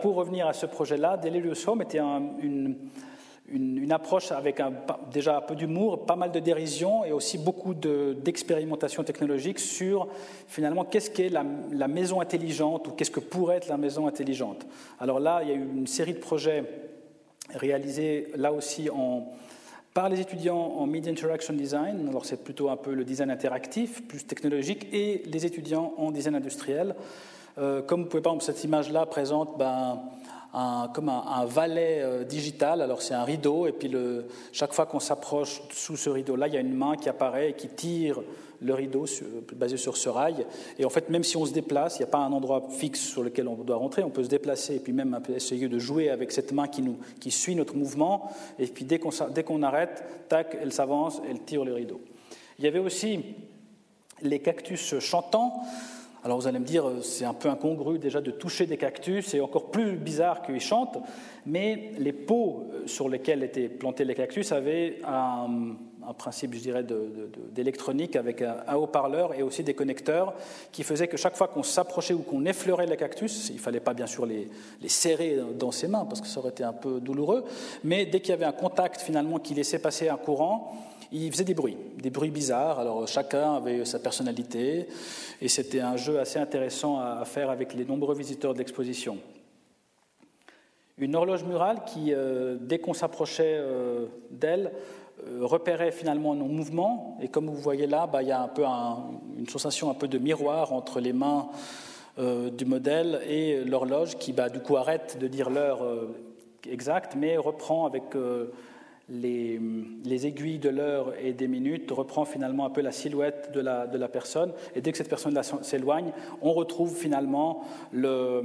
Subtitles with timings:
[0.00, 2.76] pour revenir à ce projet-là, Delirious Home était une,
[3.90, 4.62] approche avec
[5.12, 10.06] déjà un peu d'humour, pas mal de dérision et aussi beaucoup d'expérimentation technologique sur
[10.46, 14.66] finalement qu'est-ce qu'est la, maison intelligente ou qu'est-ce que pourrait être la maison intelligente.
[15.00, 16.64] Alors là, il y a eu une série de projets
[17.52, 18.88] réalisés là aussi
[19.92, 24.06] par les étudiants en Media Interaction Design, alors c'est plutôt un peu le design interactif,
[24.06, 26.94] plus technologique, et les étudiants en design industriel.
[27.58, 30.00] Euh, comme vous pouvez voir, cette image-là présente ben,
[30.94, 32.82] comme un, valet euh, digital.
[32.82, 33.90] Alors c'est un rideau, et puis
[34.52, 37.52] chaque fois qu'on s'approche sous ce rideau-là, il y a une main qui apparaît et
[37.54, 38.20] qui tire
[38.62, 39.06] le rideau
[39.54, 40.46] basé sur ce rail.
[40.78, 43.00] Et en fait, même si on se déplace, il n'y a pas un endroit fixe
[43.00, 46.10] sur lequel on doit rentrer, on peut se déplacer et puis même essayer de jouer
[46.10, 48.30] avec cette main qui, suit notre mouvement.
[48.58, 52.00] Et puis dès qu'on, dès qu'on arrête, tac, elle s'avance, elle tire le rideau.
[52.58, 53.20] Il y avait aussi
[54.22, 55.62] les cactus chantants.
[56.22, 59.40] Alors vous allez me dire, c'est un peu incongru déjà de toucher des cactus, c'est
[59.40, 60.98] encore plus bizarre qu'ils chantent,
[61.46, 66.84] mais les pots sur lesquels étaient plantés les cactus avaient un, un principe, je dirais,
[67.52, 70.34] d'électronique avec un, haut-parleur et aussi des connecteurs
[70.72, 73.80] qui faisaient que chaque fois qu'on s'approchait ou qu'on effleurait les cactus, il ne fallait
[73.80, 74.48] pas bien sûr les,
[74.82, 77.44] les, serrer dans ses mains parce que ça aurait été un peu douloureux,
[77.84, 80.74] mais dès qu'il y avait un contact finalement qui laissait passer un courant,
[81.12, 82.78] il faisait des bruits, des bruits bizarres.
[82.78, 84.86] Alors chacun avait sa personnalité
[85.40, 89.18] et c'était un jeu assez intéressant à faire avec les nombreux visiteurs de l'exposition.
[90.98, 94.70] Une horloge murale qui, euh, dès qu'on s'approchait euh, d'elle,
[95.26, 97.18] euh, repérait finalement nos mouvements.
[97.20, 100.08] Et comme vous voyez là, bah, il y a un peu une sensation un peu
[100.08, 101.48] de miroir entre les mains
[102.18, 106.14] euh, du modèle et l'horloge qui, bah, du coup, arrête de dire l'heure euh,
[106.68, 108.04] exacte, mais reprend avec
[109.10, 109.60] les,
[110.04, 113.86] les, aiguilles de l'heure et des minutes, reprend finalement un peu la silhouette de la,
[113.86, 114.52] de la personne.
[114.74, 118.42] Et dès que cette personne s'éloigne, on retrouve finalement l'heure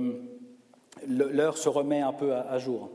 [1.57, 2.89] se remet un peu à jour.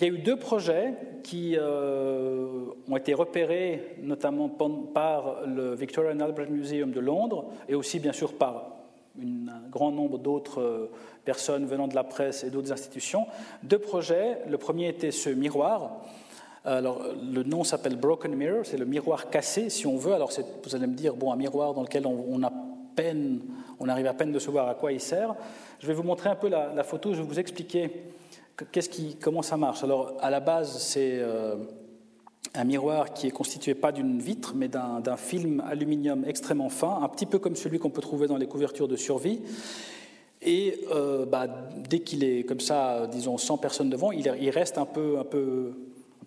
[0.00, 6.12] Il y a eu deux projets qui euh, ont été repérés notamment par le Victoria
[6.12, 8.76] and Albert Museum de Londres et aussi bien sûr par
[9.20, 10.90] un grand nombre d'autres euh,
[11.24, 13.26] personnes venant de la presse et d'autres institutions.
[13.64, 14.38] Deux projets.
[14.48, 16.04] Le premier était ce miroir.
[16.68, 17.02] Alors,
[17.32, 20.12] le nom s'appelle Broken Mirror, c'est le miroir cassé, si on veut.
[20.12, 20.30] Alors,
[20.62, 22.52] vous allez me dire, bon, un miroir dans lequel on, a
[22.94, 23.40] peine,
[23.80, 25.34] on arrive à peine de se voir à quoi il sert.
[25.80, 27.90] Je vais vous montrer un peu la, photo, je vais vous expliquer
[29.22, 31.56] comment ça marche Alors, à la base, c'est euh,
[32.54, 37.08] un miroir qui est constitué pas d'une vitre, mais d'un film aluminium extrêmement fin, un
[37.08, 39.40] petit peu comme celui qu'on peut trouver dans les couvertures de survie.
[40.42, 41.46] Et euh, bah,
[41.88, 45.72] dès qu'il est comme ça, disons 100 personnes devant, il, reste un peu, un, peu,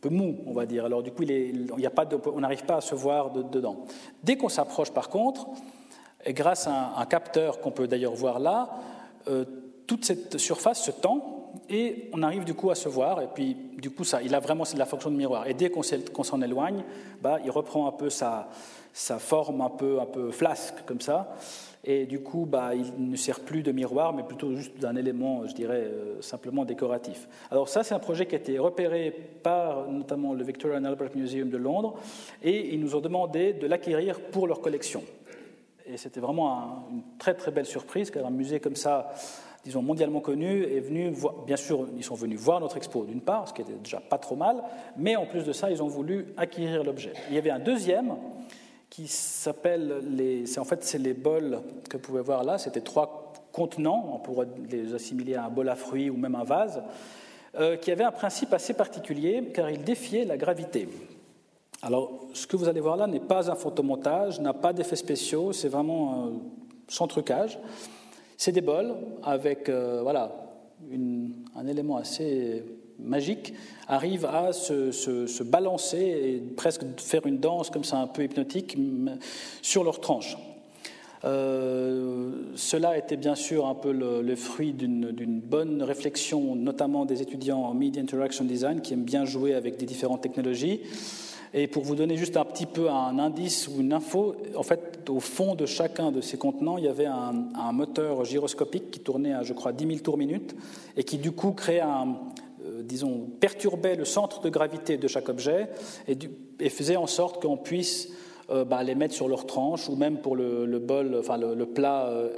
[0.02, 0.86] peu mou, on va dire.
[0.86, 3.86] Alors du coup, il il a pas on n'arrive pas à se voir dedans.
[4.24, 5.48] Dès qu'on s'approche, par contre,
[6.26, 8.70] et grâce à un, capteur qu'on peut d'ailleurs voir là,
[9.28, 9.46] euh,
[9.88, 13.56] toute cette surface se tend et on arrive du coup à se voir, et puis
[13.78, 15.48] du coup, ça, il a vraiment la fonction de miroir.
[15.48, 16.84] Et dès qu'on s'en éloigne,
[17.22, 18.50] bah, il reprend un peu sa,
[18.94, 21.36] sa, forme un peu, un peu flasque, comme ça.
[21.84, 25.48] Et du coup, bah, il ne sert plus de miroir, mais plutôt juste d'un élément,
[25.48, 27.28] je dirais, euh, simplement décoratif.
[27.50, 29.12] Alors ça, c'est un projet qui a été repéré
[29.42, 31.96] par notamment le Victoria and Albert Museum de Londres,
[32.44, 35.04] et ils nous ont demandé de l'acquérir pour leur collection.
[35.88, 39.12] Et c'était vraiment une très très belle surprise, car un musée comme ça
[39.64, 43.22] disons, mondialement connus, est venu voir, bien sûr, ils sont venus voir notre expo d'une
[43.22, 44.64] part, ce qui était déjà pas trop mal,
[44.98, 47.14] mais en plus de ça, ils ont voulu acquérir l'objet.
[47.30, 48.16] Il y avait un deuxième
[48.92, 53.34] qui s'appelle les, en fait, c'est les bols que vous pouvez voir là, c'était trois
[53.54, 56.84] contenants, on pourrait les assimiler à un bol à fruits ou même un vase,
[57.58, 60.90] euh, qui avait un principe assez particulier car il défiait la gravité.
[61.82, 65.54] Alors, ce que vous allez voir là n'est pas un photomontage, n'a pas d'effets spéciaux,
[65.54, 66.30] c'est vraiment euh,
[66.90, 67.60] sans trucage.
[68.36, 70.34] C'est des bols avec euh, voilà,
[71.56, 72.62] un élément assez
[73.04, 73.54] magique,
[73.88, 78.78] arrive à se, balancer et presque faire une danse comme ça un peu hypnotique
[79.62, 80.38] sur leur tranche.
[81.24, 87.22] Euh, cela était bien sûr un peu le, le fruit d'une bonne réflexion, notamment des
[87.22, 90.82] étudiants en Media Interaction Design qui aiment bien jouer avec des différentes technologies.
[91.54, 95.10] Et pour vous donner juste un petit peu un indice ou une info, en fait,
[95.10, 99.34] au fond de chacun de ces contenants, il y avait un, moteur gyroscopique qui tournait
[99.34, 100.56] à, je crois, 10 000 tours minute
[100.96, 102.16] et qui, du coup, créait un,
[102.66, 105.70] euh, disons, perturbait le centre de gravité de chaque objet
[106.08, 108.10] et, faisait en sorte qu'on puisse
[108.50, 112.08] euh, bah, les mettre sur leur tranche ou même pour le, bol, enfin le, plat
[112.08, 112.30] euh,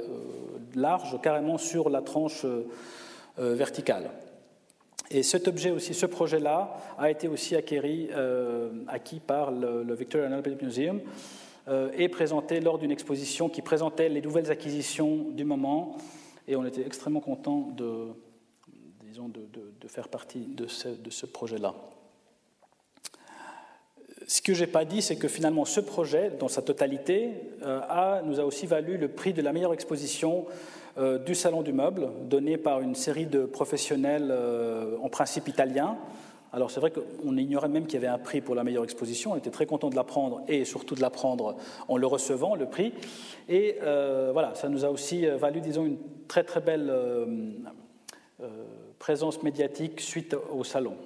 [0.74, 2.46] large, carrément sur la tranche
[3.36, 4.10] verticale.
[5.10, 10.56] Et cet objet aussi, ce projet-là, a été aussi acquis, par le, Victoria and Albert
[10.62, 11.00] Museum
[11.96, 15.96] et présenté lors d'une exposition qui présentait les nouvelles acquisitions du moment.
[16.48, 18.08] Et on était extrêmement contents de,
[19.88, 21.74] faire partie de ce, projet-là.
[24.26, 27.30] Ce que je n'ai pas dit, c'est que finalement ce projet, dans sa totalité,
[27.62, 30.46] a, nous a aussi valu le prix de la meilleure exposition
[31.26, 34.32] du Salon du Meuble, donné par une série de professionnels
[35.02, 35.98] en principe italiens,
[36.54, 39.32] alors c'est vrai qu'on ignorait même qu'il y avait un prix pour la meilleure exposition,
[39.32, 41.56] on était très content de l'apprendre et surtout de l'apprendre
[41.88, 42.94] en le recevant, le prix.
[43.48, 47.26] Et euh, voilà, ça nous a aussi valu, disons, une très très belle euh,
[48.40, 48.46] euh,
[49.04, 50.96] présence médiatique suite au salon.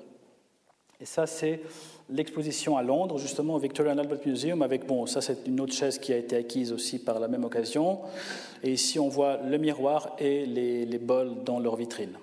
[1.00, 1.62] Et ça, c'est
[2.08, 5.72] l'exposition à Londres, justement au Victoria and Albert Museum, avec, bon, ça c'est une autre
[5.72, 8.02] chaise qui a été acquise aussi par la même occasion.
[8.62, 12.16] Et ici, on voit le miroir et les, les bols dans leur vitrine.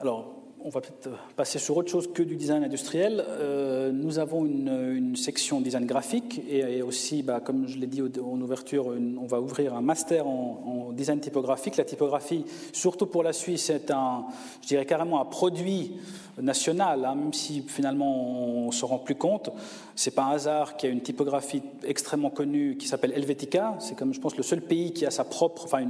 [0.00, 0.33] Alors,
[0.66, 3.22] on va peut-être passer sur autre chose que du design industriel.
[3.28, 8.40] Euh, nous avons une, section design graphique et, aussi, bah, comme je l'ai dit en
[8.40, 11.76] ouverture, on va ouvrir un master en, design typographique.
[11.76, 14.24] La typographie, surtout pour la Suisse, c'est un,
[14.62, 15.92] je dirais carrément un produit
[16.40, 19.50] national, hein, même si finalement on se rend plus compte.
[19.94, 23.76] C'est pas un hasard qu'il y a une typographie extrêmement connue qui s'appelle Helvetica.
[23.78, 25.84] C'est comme je pense le seul pays qui a sa propre, enfin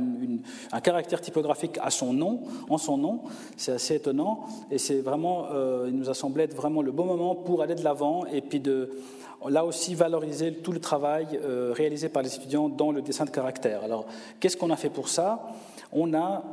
[0.72, 3.22] un caractère typographique à son nom, en son nom.
[3.56, 7.04] C'est assez étonnant et c'est vraiment, euh, il nous a semblé être vraiment le bon
[7.04, 8.90] moment pour aller de l'avant et puis de
[9.48, 13.30] là aussi valoriser tout le travail euh, réalisé par les étudiants dans le dessin de
[13.30, 13.84] caractère.
[13.84, 14.06] Alors,
[14.40, 15.46] qu'est-ce qu'on a fait pour ça?
[15.92, 16.44] On a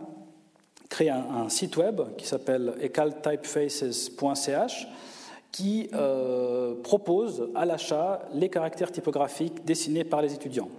[0.89, 4.87] créé un, site web qui s'appelle ecaltypefaces.ch
[5.51, 10.69] qui euh, propose à l'achat les caractères typographiques dessinés par les étudiants.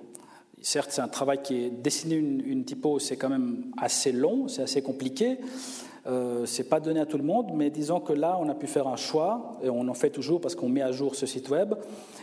[0.60, 4.48] Certes, c'est un travail qui est dessiner une, une typo, c'est quand même assez long,
[4.48, 5.38] c'est assez compliqué.
[6.06, 8.66] Euh, c'est pas donné à tout le monde, mais disons que là, on a pu
[8.66, 11.48] faire un choix, et on en fait toujours parce qu'on met à jour ce site
[11.48, 11.74] web,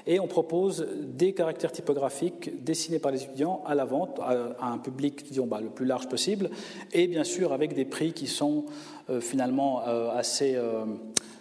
[0.06, 4.78] et on propose des caractères typographiques dessinés par les étudiants à la vente à, un
[4.78, 6.50] public disons, bah, le plus large possible,
[6.92, 8.66] et bien sûr avec des prix qui sont
[9.10, 10.86] euh, finalement euh, assez euh,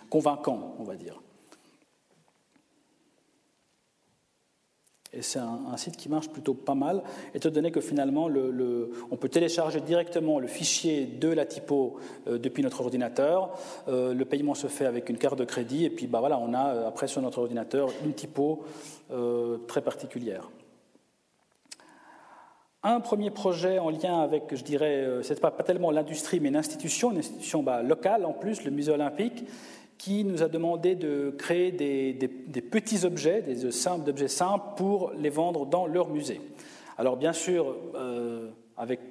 [0.08, 1.20] convaincants, on va dire.
[5.14, 7.02] Et c'est un, site qui marche plutôt pas mal,
[7.34, 11.96] étant donné que finalement, le, on peut télécharger directement le fichier de la typo
[12.26, 13.50] euh, depuis notre ordinateur.
[13.88, 16.52] Euh, le paiement se fait avec une carte de crédit, et puis bah, voilà, on
[16.52, 18.64] a euh, après sur notre ordinateur une typo
[19.66, 20.50] très particulière.
[22.82, 26.56] Un premier projet en lien avec, je dirais, c'est pas, pas tellement l'industrie, mais une
[26.56, 29.46] institution, une institution bah, locale en plus, le Musée olympique,
[29.98, 35.30] qui nous a demandé de créer des, petits objets, des simples, objets simples, pour les
[35.30, 36.40] vendre dans leur musée.
[36.96, 38.48] Alors bien sûr, euh,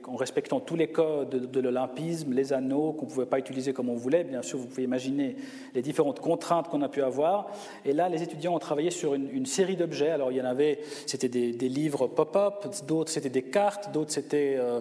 [0.05, 3.89] en respectant tous les codes de, l'olympisme, les anneaux qu'on ne pouvait pas utiliser comme
[3.89, 4.23] on voulait.
[4.23, 5.35] Bien sûr, vous pouvez imaginer
[5.73, 7.47] les différentes contraintes qu'on a pu avoir.
[7.83, 10.09] Et là, les étudiants ont travaillé sur une, série d'objets.
[10.09, 14.55] Alors, il y en avait, c'était des, livres pop-up, d'autres c'était des cartes, d'autres c'était
[14.57, 14.79] euh,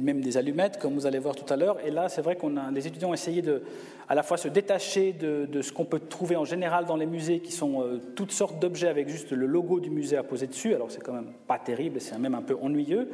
[0.00, 1.78] même des allumettes, comme vous allez voir tout à l'heure.
[1.84, 3.62] Et là, c'est vrai qu'on a, les étudiants ont essayé de,
[4.08, 7.40] à la fois se détacher de, ce qu'on peut trouver en général dans les musées,
[7.40, 10.74] qui sont euh, toutes sortes d'objets avec juste le logo du musée à poser dessus.
[10.74, 13.10] Alors, c'est quand même pas terrible, c'est même un peu ennuyeux.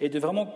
[0.00, 0.48] Et de vraiment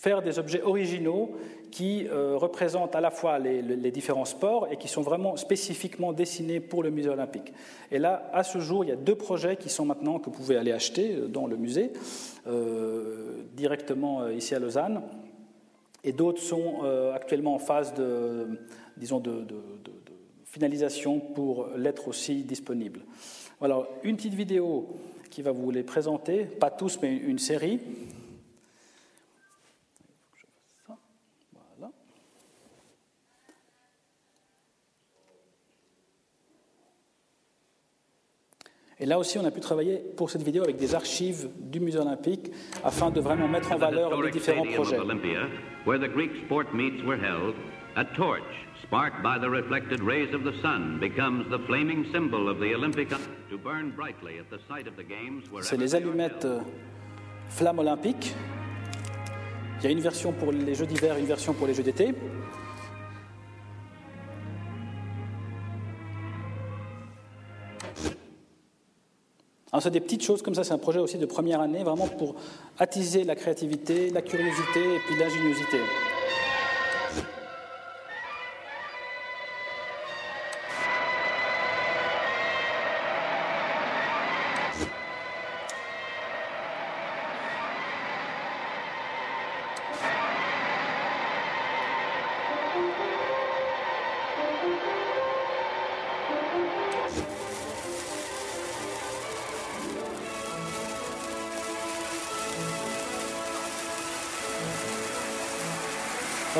[0.00, 1.32] faire des objets originaux
[1.70, 6.58] qui euh, représentent à la fois les, différents sports et qui sont vraiment spécifiquement dessinés
[6.58, 7.52] pour le musée olympique.
[7.92, 10.30] Et là, à ce jour, il y a deux projets qui sont maintenant que vous
[10.30, 11.92] pouvez aller acheter euh, dans le musée,
[12.46, 15.02] euh, directement ici à Lausanne,
[16.02, 16.80] et d'autres sont
[17.14, 18.46] actuellement en phase de,
[18.96, 19.44] disons, de,
[20.46, 23.00] finalisation pour l'être aussi disponible.
[23.60, 24.88] Alors, une petite vidéo
[25.30, 27.80] qui va vous les présenter, pas tous, mais une série.
[39.00, 41.98] Et là aussi, on a pu travailler pour cette vidéo avec des archives du Musée
[41.98, 42.50] olympique
[42.84, 44.98] afin de vraiment mettre en valeur les différents projets.
[48.82, 53.08] sparked by the reflected rays of the sun, becomes the flaming symbol of the Olympic
[53.50, 55.44] to burn brightly at the site of the games.
[55.62, 56.60] C'est les allumettes euh,
[57.48, 58.34] flammes olympiques.
[59.78, 62.14] Il y a une version pour les Jeux d'hiver, une version pour les Jeux d'été.
[69.72, 72.08] Alors c'est des petites choses comme ça, c'est un projet aussi de première année, vraiment
[72.08, 72.34] pour
[72.78, 75.78] attiser la créativité, la curiosité et puis l'ingéniosité.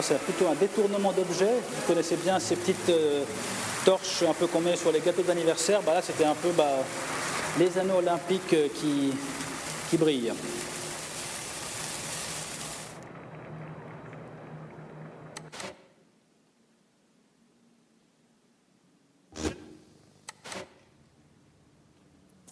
[0.02, 1.50] C'est plutôt un détournement d'objet.
[1.74, 3.22] Vous connaissez bien ces petites euh,
[3.84, 5.82] torches un peu qu'on met sur les gâteaux d'anniversaire.
[5.82, 6.64] Bah, là, c'était un peu bah,
[7.58, 9.12] les anneaux olympiques euh, qui,
[9.90, 10.32] qui brillent.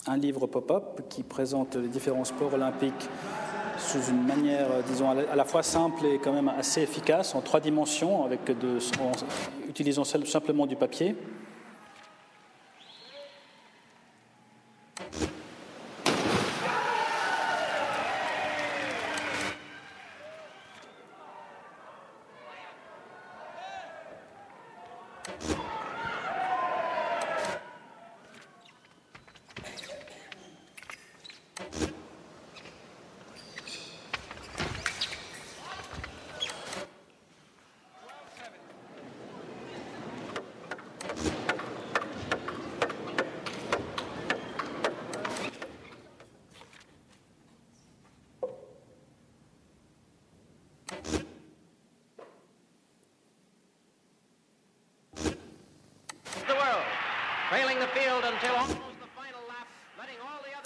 [0.07, 3.07] un livre pop-up qui présente les différents sports olympiques
[3.79, 7.59] sous une manière, disons, à la fois simple et quand même assez efficace, en trois
[7.59, 9.11] dimensions, avec de, en
[9.67, 11.15] utilisant simplement du papier.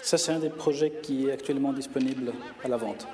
[0.04, 3.08] Ça, c'est un des projets qui est actuellement disponible à la vente.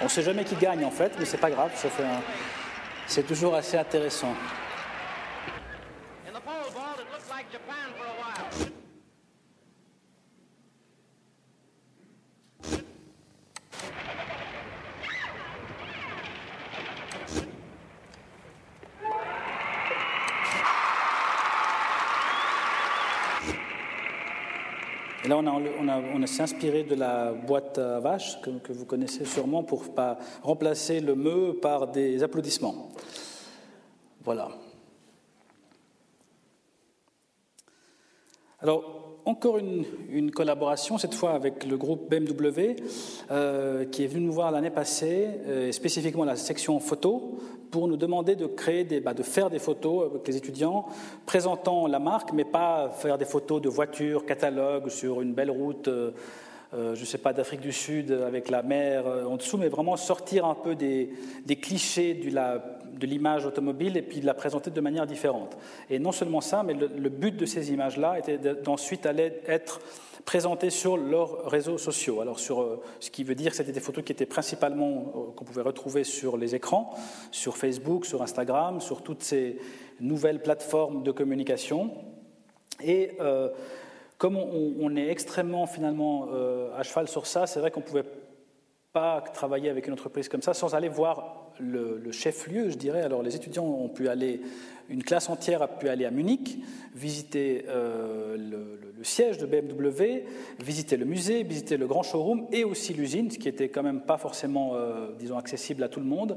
[0.00, 1.70] On ne sait jamais qui gagne en fait, mais c'est pas grave,
[3.06, 4.34] c'est toujours assez intéressant.
[25.38, 31.00] On, s'est inspiré de la boîte à vaches que, vous connaissez sûrement pour pas remplacer
[31.00, 32.90] le me par des applaudissements.
[34.22, 34.50] Voilà.
[38.60, 38.91] Alors,
[39.24, 42.76] encore une, collaboration, cette fois avec le groupe BMW,
[43.30, 47.38] euh, qui est venu nous voir l'année passée, euh, spécifiquement la section photo,
[47.70, 50.86] pour nous demander de créer des, bah, de faire des photos avec les étudiants
[51.24, 55.88] présentant la marque, mais pas faire des photos de voitures, catalogues sur une belle route.
[55.88, 56.12] Euh,
[56.74, 60.46] je ne sais pas, d'Afrique du Sud avec la mer en dessous, mais vraiment sortir
[60.46, 61.10] un peu des,
[61.60, 62.34] clichés de
[63.00, 65.56] l'image automobile et puis de la présenter de manière différente.
[65.90, 69.80] Et non seulement ça, mais le, but de ces images-là était d'ensuite aller être
[70.24, 72.20] présentées sur leurs réseaux sociaux.
[72.20, 75.44] Alors sur, euh, ce qui veut dire que c'était des photos qui étaient principalement qu'on
[75.44, 76.94] pouvait retrouver sur les écrans,
[77.30, 79.58] sur Facebook, sur Instagram, sur toutes ces
[80.00, 81.90] nouvelles plateformes de communication.
[82.84, 83.12] Et
[84.22, 88.04] comme on, est extrêmement finalement euh, à cheval sur ça, c'est vrai qu'on pouvait
[88.92, 93.02] pas travailler avec une entreprise comme ça sans aller voir le, chef-lieu, je dirais.
[93.02, 94.40] Alors les étudiants ont pu aller,
[94.88, 96.58] une classe entière a pu aller à Munich,
[96.94, 100.24] visiter euh, le, siège de BMW,
[100.60, 104.02] visiter le musée, visiter le grand showroom et aussi l'usine, ce qui était quand même
[104.02, 106.36] pas forcément, euh, disons, accessible à tout le monde.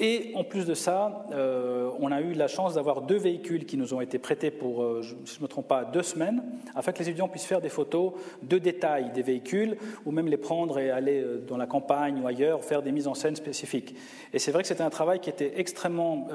[0.00, 3.76] Et en plus de ça, euh, on a eu la chance d'avoir deux véhicules qui
[3.76, 6.42] nous ont été prêtés pour, euh, si je ne me trompe pas, deux semaines,
[6.74, 10.36] afin que les étudiants puissent faire des photos de détails des véhicules, ou même les
[10.36, 13.94] prendre et aller euh, dans la campagne ou ailleurs, faire des mises en scène spécifiques.
[14.32, 16.26] Et c'est vrai que c'était un travail qui était extrêmement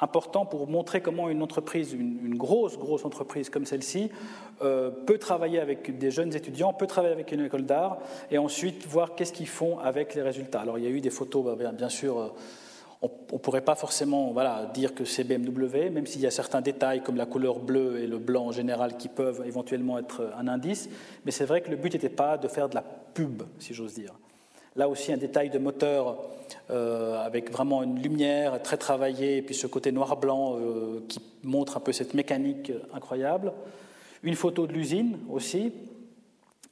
[0.00, 4.10] important pour montrer comment une entreprise, une, grosse, grosse entreprise comme celle-ci,
[4.60, 7.98] peut travailler avec des jeunes étudiants, peut travailler avec une école d'art,
[8.30, 10.60] et ensuite voir qu'est-ce qu'ils font avec les résultats.
[10.60, 12.34] Alors il y a eu des photos, bah, bien, sûr
[13.02, 16.60] on ne pourrait pas forcément voilà, dire que c'est BMW, même s'il y a certains
[16.60, 20.48] détails comme la couleur bleue et le blanc en général qui peuvent éventuellement être un
[20.48, 20.88] indice,
[21.24, 23.94] mais c'est vrai que le but n'était pas de faire de la pub, si j'ose
[23.94, 24.14] dire.
[24.76, 26.18] Là aussi, un détail de moteur
[26.70, 31.76] euh, avec vraiment une lumière très travaillée, et puis ce côté noir-blanc euh, qui montre
[31.76, 33.52] un peu cette mécanique incroyable.
[34.22, 35.72] Une photo de l'usine aussi,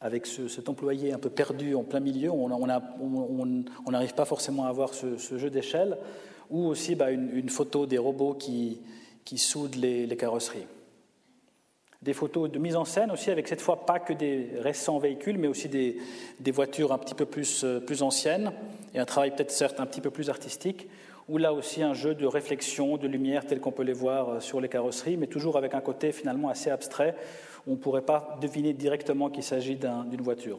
[0.01, 4.93] avec cet employé un peu perdu en plein milieu, on n'arrive pas forcément à avoir
[4.95, 5.97] ce, jeu d'échelle,
[6.51, 8.81] ou aussi bah, une, photo des robots qui,
[9.37, 10.67] soudent les, carrosseries.
[12.03, 15.39] Des photos de mise en scène aussi, avec cette fois pas que des récents véhicules,
[15.39, 15.97] mais aussi des,
[16.53, 18.53] voitures un petit peu plus, euh, plus anciennes,
[18.93, 20.87] et un travail peut-être certes un petit peu plus artistique,
[21.29, 24.41] ou là aussi un jeu de réflexion, de lumière tel qu'on peut les voir euh,
[24.41, 27.15] sur les carrosseries, mais toujours avec un côté finalement assez abstrait,
[27.67, 30.59] on ne pourrait pas deviner directement qu'il s'agit d'une voiture.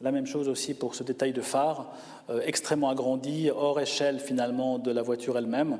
[0.00, 1.92] La même chose aussi pour ce détail de phare,
[2.30, 5.78] euh, extrêmement agrandi, hors échelle finalement de la voiture elle-même,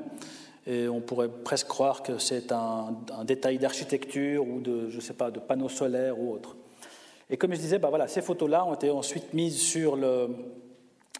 [0.67, 5.31] Et on pourrait presque croire que c'est un, détail d'architecture ou de, je sais pas,
[5.31, 6.55] de panneaux solaires ou autre.
[7.31, 10.29] Et comme je disais, bah ces photos-là ont été ensuite mises sur le,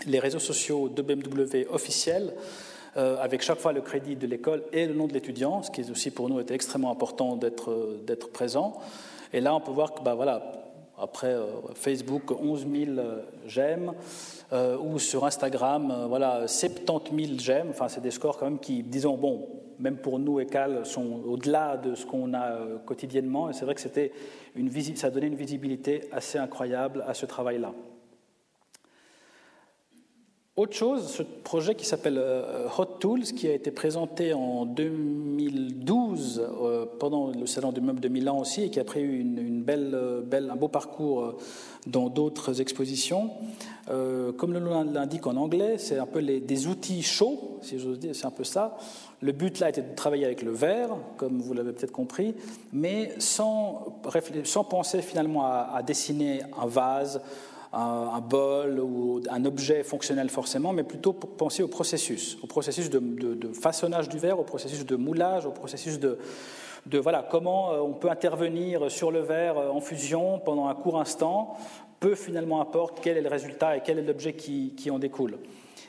[0.05, 2.35] les réseaux sociaux de BMW officiels,
[2.97, 5.89] euh, avec chaque fois le crédit de l'école et le nom de l'étudiant, ce qui
[5.89, 8.79] aussi pour nous était extrêmement important d'être présent.
[9.33, 10.41] Et là, on peut voir que, bah voilà,
[10.97, 13.93] après euh, Facebook, 11 000 euh, j'aime,
[14.53, 17.69] euh, ou sur Instagram, voilà, 70 000 j'aime.
[17.71, 19.47] Enfin, c'est des scores quand même qui, disons, bon,
[19.79, 23.50] même pour nous, ECAL, sont au-delà de ce qu'on a quotidiennement.
[23.50, 24.11] Et c'est vrai que c'était
[24.55, 27.73] une ça donnait une visibilité assez incroyable à ce travail-là.
[30.62, 36.39] Autre chose, ce projet qui s'appelle euh, Hot Tools, qui a été présenté en 2012
[36.39, 40.22] euh, pendant le Salon du meuble de Milan aussi, et qui a pris une, euh,
[40.22, 41.34] belle, un beau parcours
[41.88, 43.32] dans d'autres expositions.
[43.88, 47.98] comme le nom l'indique en anglais, c'est un peu les, des outils chauds, si j'ose
[47.98, 48.77] dire, c'est un peu ça.
[49.20, 52.36] Le but là était de travailler avec le verre, comme vous l'avez peut-être compris,
[52.72, 54.00] mais sans,
[54.70, 57.20] penser finalement à dessiner un vase
[57.73, 62.89] un, bol ou un objet fonctionnel forcément, mais plutôt pour penser au processus, au processus
[62.89, 66.17] de, façonnage du verre, au processus de moulage, au processus de,
[66.99, 70.99] voilà, comment euh, on peut intervenir sur le verre euh, en fusion pendant un court
[70.99, 71.55] instant,
[71.99, 75.37] peu finalement importe quel est le résultat et quel est l'objet qui, en découle.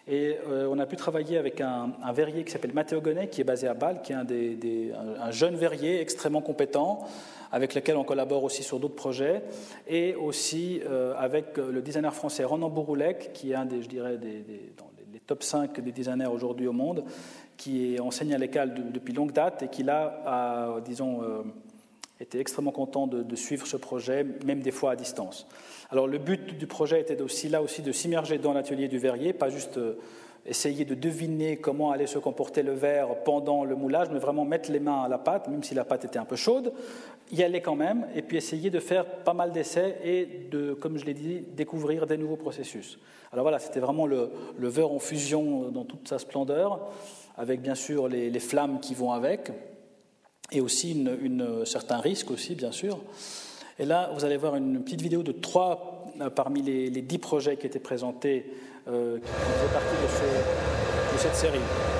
[0.06, 3.44] Et euh, on a pu travailler avec un, verrier qui s'appelle Matteo Gonnet, qui est
[3.44, 7.06] basé à Bâle, qui est un jeune verrier extrêmement compétent,
[7.52, 9.42] avec lequel on collabore aussi sur d'autres projets,
[9.86, 13.88] et aussi euh, avec euh, le designer français Ronan Bouroulec, qui est un des, je
[13.88, 17.04] dirais, des, dans les top 5 des designers aujourd'hui au monde,
[17.58, 21.42] qui enseigne à l'école depuis longue date et qui là a, disons, euh,
[22.18, 25.46] été extrêmement content de, suivre ce projet, même des fois à distance.
[25.90, 29.34] Alors le but du projet était aussi là aussi de s'immerger dans l'atelier du verrier,
[29.34, 29.78] pas juste
[30.44, 34.72] essayer de deviner comment allait se comporter le verre pendant le moulage, mais vraiment mettre
[34.72, 36.72] les mains à la pâte, même si la pâte était un peu chaude,
[37.30, 40.98] y aller quand même, et puis essayer de faire pas mal d'essais et de, comme
[40.98, 42.98] je l'ai dit, découvrir des nouveaux processus.
[43.32, 46.90] Alors voilà, c'était vraiment le, verre en fusion dans toute sa splendeur,
[47.36, 49.50] avec bien sûr les, flammes qui vont avec,
[50.50, 52.98] et aussi une, certains risques aussi, bien sûr.
[53.78, 57.56] Et là, vous allez voir une petite vidéo de trois euh, parmi les, dix projets
[57.56, 58.46] qui étaient présentés
[58.84, 61.91] qui faisaient partie de, de cette série.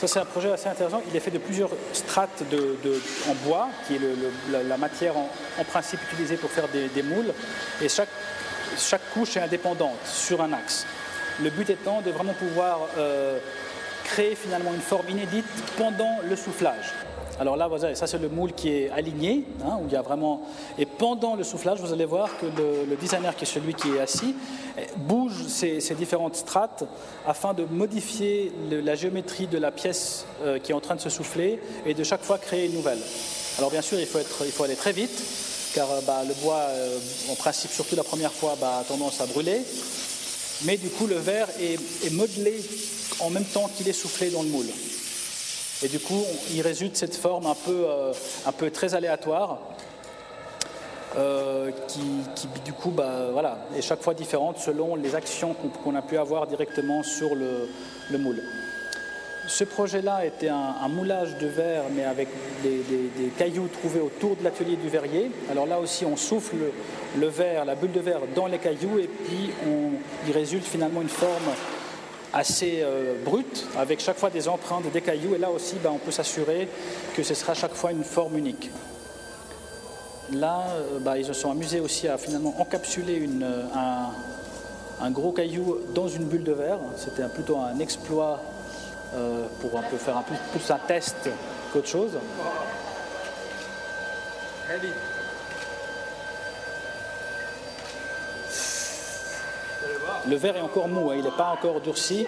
[0.00, 1.02] Ça, c'est un projet assez intéressant.
[1.10, 2.78] Il est fait de plusieurs strates de,
[3.28, 4.00] en bois, qui est
[4.50, 5.28] la, matière en,
[5.64, 7.34] principe utilisée pour faire des, moules.
[7.82, 8.08] Et chaque,
[8.78, 10.86] chaque, couche est indépendante sur un axe.
[11.42, 13.38] Le but étant de vraiment pouvoir euh,
[14.04, 15.44] créer finalement une forme inédite
[15.76, 16.94] pendant le soufflage.
[17.40, 20.42] Alors là, ça c'est le moule qui est aligné, hein, où il y a vraiment.
[20.78, 23.98] Et pendant le soufflage, vous allez voir que le, designer, qui est celui qui est
[23.98, 24.34] assis,
[24.76, 26.84] eh, bouge ces, différentes strates
[27.26, 31.08] afin de modifier la géométrie de la pièce euh, qui est en train de se
[31.08, 33.00] souffler et de chaque fois créer une nouvelle.
[33.56, 35.22] Alors bien sûr, il faut, être, aller très vite,
[35.74, 36.98] car euh, bah, le bois, euh,
[37.30, 39.62] en principe, surtout la première fois, bah, a tendance à brûler.
[40.66, 42.62] Mais du coup, le verre est modelé
[43.20, 44.66] en même temps qu'il est soufflé dans le moule.
[45.82, 48.12] Et du coup, il résulte cette forme un peu, euh,
[48.44, 49.58] un peu très aléatoire,
[51.16, 56.02] euh, qui, du coup, bah, voilà, est chaque fois différente selon les actions qu'on a
[56.02, 58.42] pu avoir directement sur le, moule.
[59.48, 62.28] Ce projet-là était un, moulage de verre, mais avec
[62.62, 62.82] des,
[63.38, 65.30] cailloux trouvés autour de l'atelier du verrier.
[65.50, 66.56] Alors là aussi, on souffle
[67.16, 69.50] le verre, la bulle de verre dans les cailloux, et puis
[70.26, 71.50] il résulte finalement une forme
[72.32, 75.34] assez euh, brute, avec chaque fois des empreintes des cailloux.
[75.34, 76.68] Et là aussi, ben, on peut s'assurer
[77.14, 78.70] que ce sera chaque fois une forme unique.
[80.32, 83.64] Là, euh, ben, ils se sont amusés aussi à finalement encapsuler euh,
[85.00, 86.78] un, gros caillou dans une bulle de verre.
[86.96, 88.40] C'était plutôt un exploit
[89.60, 91.28] pour un peu faire un peu plus un test
[91.72, 92.12] qu'autre chose.
[100.28, 102.26] Le verre est encore mou, hein, il n'est pas encore durci.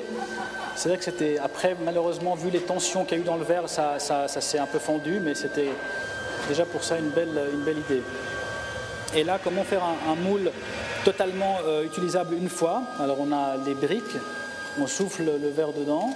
[0.75, 3.45] C'est vrai que c'était, après, malheureusement, vu les tensions qu'il y a eu dans le
[3.45, 5.71] verre, ça, s'est un peu fendu, mais c'était
[6.49, 7.29] déjà pour ça une belle,
[7.69, 8.03] idée.
[9.15, 10.51] Et là, comment faire un, moule
[11.05, 12.83] totalement euh, utilisable une fois?
[12.99, 14.17] Alors, on a les briques
[14.81, 16.11] on souffle le verre dedans,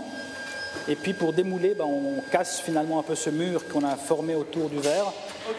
[0.88, 4.34] et puis pour démouler, ben, on casse finalement un peu ce mur qu'on a formé
[4.34, 5.12] autour du verre.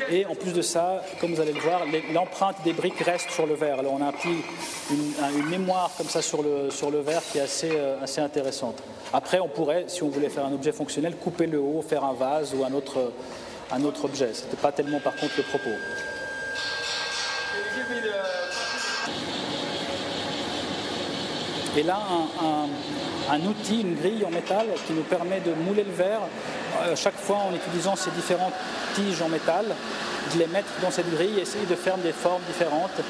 [0.10, 1.82] Et en plus de ça, comme vous allez le voir,
[2.14, 3.80] l'empreinte des briques reste sur le verre.
[3.80, 4.30] Alors on a pris
[4.92, 8.82] une, mémoire comme ça sur le, sur le verre qui est assez, euh, assez intéressante.
[9.14, 12.14] Après, on pourrait, si on voulait faire un objet fonctionnel, couper le haut, faire un
[12.14, 13.12] vase ou un autre,
[13.72, 14.34] un autre objet.
[14.34, 15.70] Ce n'était pas tellement par contre le propos.
[21.78, 22.00] Et là,
[22.42, 22.68] un,
[23.36, 26.22] outil, une grille en métal qui nous permet de mouler le verre
[26.82, 28.54] euh, chaque fois en utilisant ces différentes
[28.96, 29.66] tiges en métal,
[30.34, 33.02] de les mettre dans cette grille et essayer de faire des formes différentes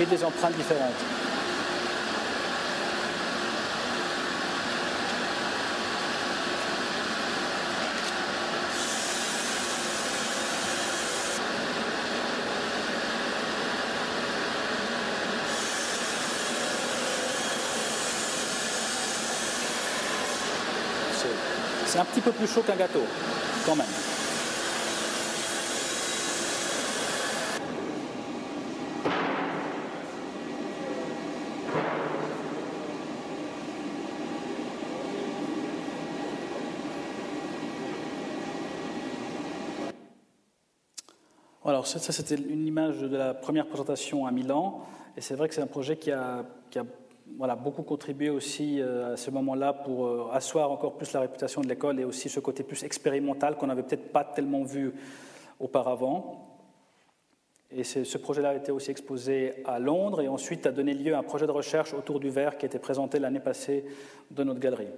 [0.00, 0.94] et des empreintes différentes.
[21.98, 23.02] Un petit peu plus chaud qu'un gâteau,
[23.66, 23.86] quand même.
[41.64, 45.54] Alors ça, c'était une image de la première présentation à Milan, et c'est vrai que
[45.54, 46.44] c'est un projet qui a
[47.38, 51.60] voilà, beaucoup contribué aussi euh, à ce moment-là pour euh, asseoir encore plus la réputation
[51.60, 54.92] de l'école et aussi ce côté plus expérimental qu'on n'avait peut-être pas tellement vu
[55.60, 56.44] auparavant.
[57.70, 61.18] Et ce projet-là a été aussi exposé à Londres et ensuite a donné lieu à
[61.18, 63.84] un projet de recherche autour du verre qui a été présenté l'année passée
[64.30, 64.88] dans notre galerie.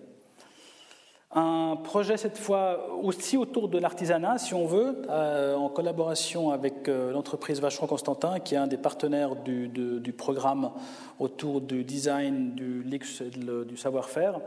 [1.33, 6.89] Un projet cette fois aussi autour de l'artisanat, si on veut, euh, en collaboration avec
[6.89, 10.73] euh, l'entreprise Vacheron Constantin, qui est un des partenaires du, programme
[11.21, 14.41] autour du design, du luxe et du savoir-faire.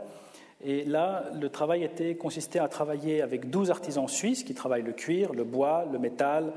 [0.62, 4.92] Et là, le travail était consistait à travailler avec 12 artisans suisses qui travaillent le
[4.92, 6.52] cuir, le bois, le métal,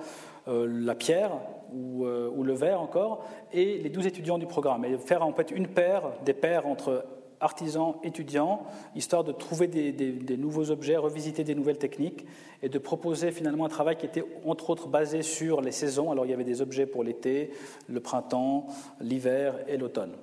[0.49, 1.31] euh, la pierre
[1.73, 4.83] ou, ou, le verre encore, et les 12 étudiants du programme.
[4.83, 7.05] Et faire en fait une paire, des paires entre
[7.39, 8.63] artisans, étudiants,
[8.95, 12.26] histoire de trouver des, nouveaux objets, revisiter des nouvelles techniques
[12.63, 16.12] et de proposer finalement un travail qui était entre autres basé sur les saisons.
[16.12, 17.52] Alors il y avait des objets pour l'été,
[17.88, 18.67] le printemps,
[19.00, 20.13] l'hiver et l'automne.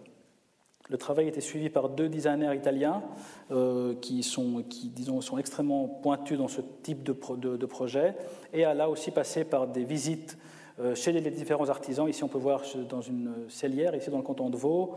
[0.91, 3.03] Le travail était suivi par deux designers italiens
[3.51, 7.17] euh, qui, sont, qui disons, sont extrêmement pointus dans ce type de,
[7.57, 8.15] de, projet
[8.53, 10.37] et a là aussi passé par des visites
[10.81, 12.07] euh, chez les différents artisans.
[12.07, 14.97] Ici, on peut voir dans une cellière, ici dans le canton de Vaud,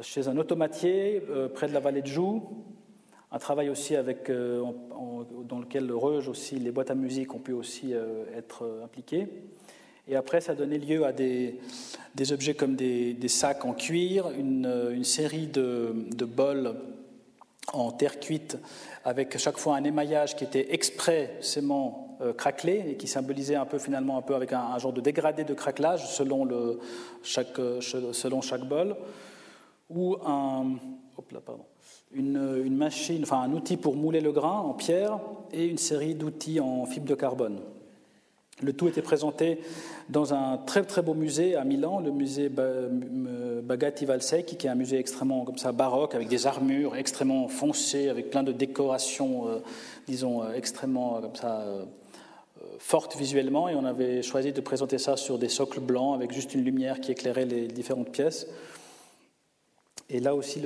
[0.00, 2.42] chez un automatier euh, près de la vallée de Joux,
[3.30, 4.62] un travail aussi euh,
[5.48, 9.28] dans lequel le Reuge aussi, les boîtes à musique ont pu aussi euh, être impliquées.
[10.08, 11.60] Et après, ça donné lieu à des,
[12.32, 16.74] objets comme des, sacs en cuir, une, série de, bols
[17.72, 18.58] en terre cuite
[19.04, 24.18] avec chaque fois un émaillage qui était expressément craquelé et qui symbolisait un peu finalement
[24.18, 26.48] un peu avec un, genre de dégradé de craquelage selon
[27.22, 28.96] chaque bol
[29.94, 30.76] ou un,
[32.14, 35.18] une, machine, enfin un outil pour mouler le grain en pierre
[35.52, 37.60] et une série d'outils en fibre de carbone.
[38.60, 39.58] Le tout était présenté
[40.08, 44.76] dans un très très beau musée à Milan, le musée Bagatti Valsecchi, qui est un
[44.76, 49.58] musée extrêmement comme ça baroque, avec des armures extrêmement foncées, avec plein de décorations, euh,
[50.06, 51.84] disons euh, extrêmement comme ça euh,
[52.78, 53.68] fortes visuellement.
[53.68, 57.00] Et on avait choisi de présenter ça sur des socles blancs avec juste une lumière
[57.00, 58.46] qui éclairait les différentes pièces.
[60.14, 60.62] Et là aussi,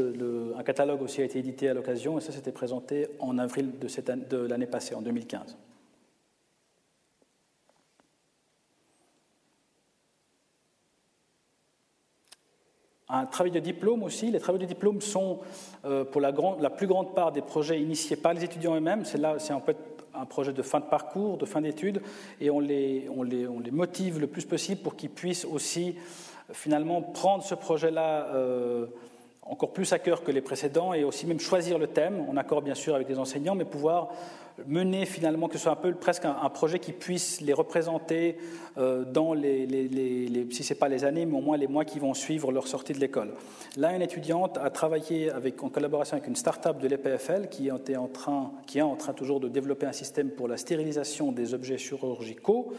[0.59, 4.37] un catalogue aussi a été édité à l'occasion, et ça s'était présenté en avril de,
[4.39, 5.57] l'année passée, en 2015.
[13.09, 14.33] Un travail de diplôme aussi.
[14.33, 15.39] Les travaux de diplôme sont,
[15.85, 16.33] euh, pour la,
[16.71, 19.05] plus grande part, des projets initiés par les étudiants eux-mêmes.
[19.05, 19.77] C'est là, c'est en fait
[20.13, 22.03] un projet de fin de parcours, de fin d'études,
[22.41, 23.09] et on les,
[23.71, 25.95] motive le plus possible pour qu'ils puissent aussi,
[26.51, 28.27] finalement, prendre ce projet-là.
[28.35, 28.87] Euh,
[29.49, 32.63] encore plus à cœur que les précédents et aussi même choisir le thème, en accord
[32.63, 34.11] bien sûr avec les enseignants, mais pouvoir
[34.67, 38.39] mener finalement que ce soit un peu presque un, projet qui puisse les représenter
[38.79, 39.69] euh, dans les,
[40.51, 42.67] si ce n'est pas les années, mais au moins les mois qui vont suivre leur
[42.67, 43.35] sortie de l'école.
[43.77, 47.69] Là, une étudiante a travaillé avec, en collaboration avec une start-up de l'EPFL qui,
[48.67, 52.73] qui est en train toujours de développer un système pour la stérilisation des objets chirurgicaux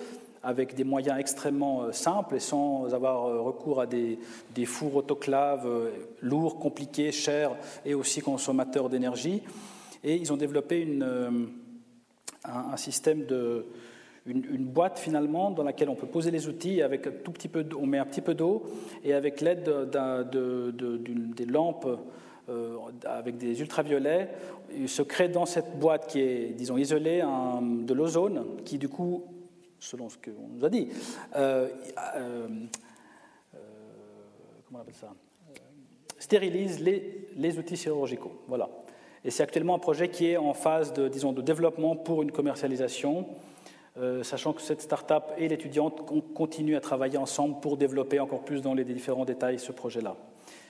[0.43, 4.17] avec des moyens extrêmement euh, simples et sans avoir euh, recours à des,
[4.65, 9.43] fours autoclaves euh, lourds, compliqués, chers et aussi consommateurs d'énergie.
[10.03, 11.49] Et ils ont développé une,
[12.45, 13.65] un, système de,
[14.25, 17.87] une, boîte finalement dans laquelle on peut poser les outils avec tout petit peu, on
[17.87, 18.63] met un petit peu d'eau
[19.03, 19.69] et avec l'aide
[21.35, 21.87] des lampes
[23.05, 24.29] avec des ultraviolets,
[24.85, 27.21] se crée dans cette boîte qui est, disons, isolée
[27.61, 29.25] de l'ozone, qui du coup,
[29.79, 30.89] selon ce qu'on nous a dit,
[34.67, 35.13] comment on appelle ça?
[36.19, 38.41] Stérilise les, les outils chirurgicaux.
[38.47, 38.69] Voilà.
[39.23, 42.31] Et c'est actuellement un projet qui est en phase de, disons, de développement pour une
[42.31, 43.27] commercialisation,
[43.97, 48.61] euh, sachant que cette start-up et l'étudiante continuent à travailler ensemble pour développer encore plus
[48.61, 50.15] dans les différents détails ce projet-là.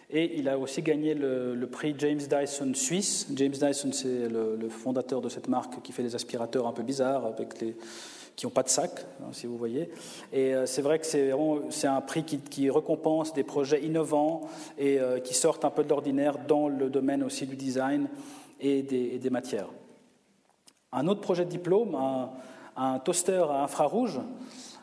[0.10, 3.28] Et il a aussi gagné le, prix James Dyson Suisse.
[3.36, 6.84] James Dyson, c'est le, le, fondateur de cette marque qui fait des aspirateurs un peu
[6.84, 7.76] bizarres avec les,
[8.38, 9.90] qui n'ont pas de sac, hein, si vous voyez.
[10.32, 14.42] Et euh, c'est vrai que c'est un prix qui, récompense des projets innovants
[14.78, 18.08] et euh, qui sortent un peu de l'ordinaire dans le domaine aussi du design
[18.62, 19.70] et des, matières.
[20.92, 21.98] Un autre projet de diplôme,
[22.76, 24.20] un, toaster à infrarouge.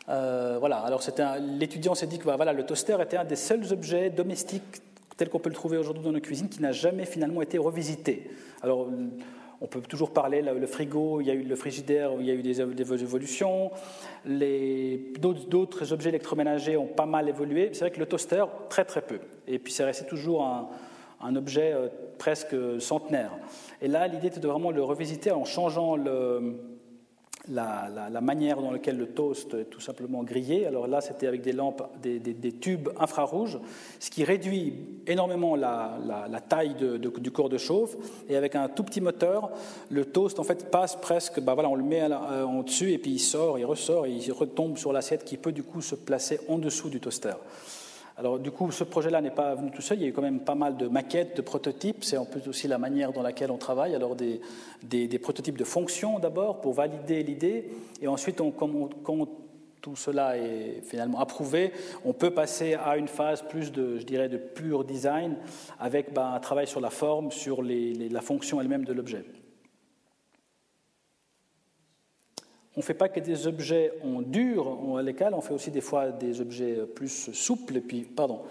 [0.08, 1.00] Euh, voilà, alors
[1.40, 4.82] l'étudiant s'est dit que bah, voilà, le toaster était un des seuls objets domestiques
[5.16, 8.30] tel qu'on peut le trouver aujourd'hui dans nos cuisines qui n'a jamais finalement été revisité.
[8.62, 8.88] Alors,
[9.60, 12.34] on peut toujours parler, le frigo, il y a eu le frigidaire, il y a
[12.34, 13.70] eu des, évolutions.
[14.26, 17.70] D'autres objets électroménagers ont pas mal évolué.
[17.72, 19.20] C'est vrai que le toaster, très très peu.
[19.46, 21.88] Et puis c'est resté toujours un, objet euh,
[22.18, 23.30] presque centenaire.
[23.80, 26.58] Et là, l'idée était de vraiment le revisiter en changeant le,
[27.48, 30.66] la, manière dans laquelle le toast est tout simplement grillé.
[30.66, 33.58] Alors là, c'était avec des lampes, des, tubes infrarouges,
[34.00, 34.74] ce qui réduit
[35.06, 37.96] énormément la, taille du corps de chauffe.
[38.28, 39.50] Et avec un tout petit moteur,
[39.90, 41.40] le toast en fait passe presque.
[41.40, 44.12] Bah voilà, on le met euh, en dessus et puis il sort, il ressort, et
[44.12, 47.34] il retombe sur l'assiette qui peut du coup se placer en dessous du toaster.
[48.16, 50.22] Alors du coup, ce projet-là n'est pas venu tout seul, il y a eu quand
[50.22, 53.50] même pas mal de maquettes, de prototypes, c'est un peu aussi la manière dans laquelle
[53.50, 54.40] on travaille, alors des,
[54.82, 59.28] des, prototypes de fonctions d'abord pour valider l'idée, et ensuite, on, quand,
[59.80, 61.72] tout cela est finalement approuvé,
[62.06, 65.36] on peut passer à une phase plus de, je dirais, de pur design,
[65.78, 69.24] avec ben, un travail sur la forme, sur la fonction elle-même de l'objet.
[72.76, 75.80] On ne fait pas que des objets en dur, en lécal, on fait aussi des
[75.80, 78.42] fois des objets plus souples, et puis, pardon,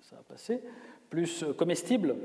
[0.00, 0.60] ça a passé,
[1.10, 2.16] plus comestibles.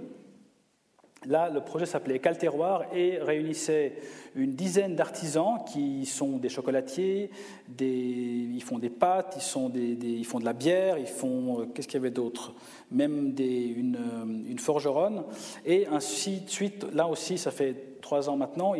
[1.27, 3.93] Là, le projet s'appelait Calterroir et réunissait
[4.35, 7.31] une dizaine d'artisans qui sont des chocolatiers,
[7.67, 11.87] des, ils font des pâtes, ils, des, font de la bière, ils font, euh, qu'est-ce
[11.87, 12.53] qu'il y avait d'autre?
[12.91, 15.23] Même une, euh, forgeronne.
[15.65, 18.73] Et ainsi de suite, là aussi, ça fait trois ans maintenant,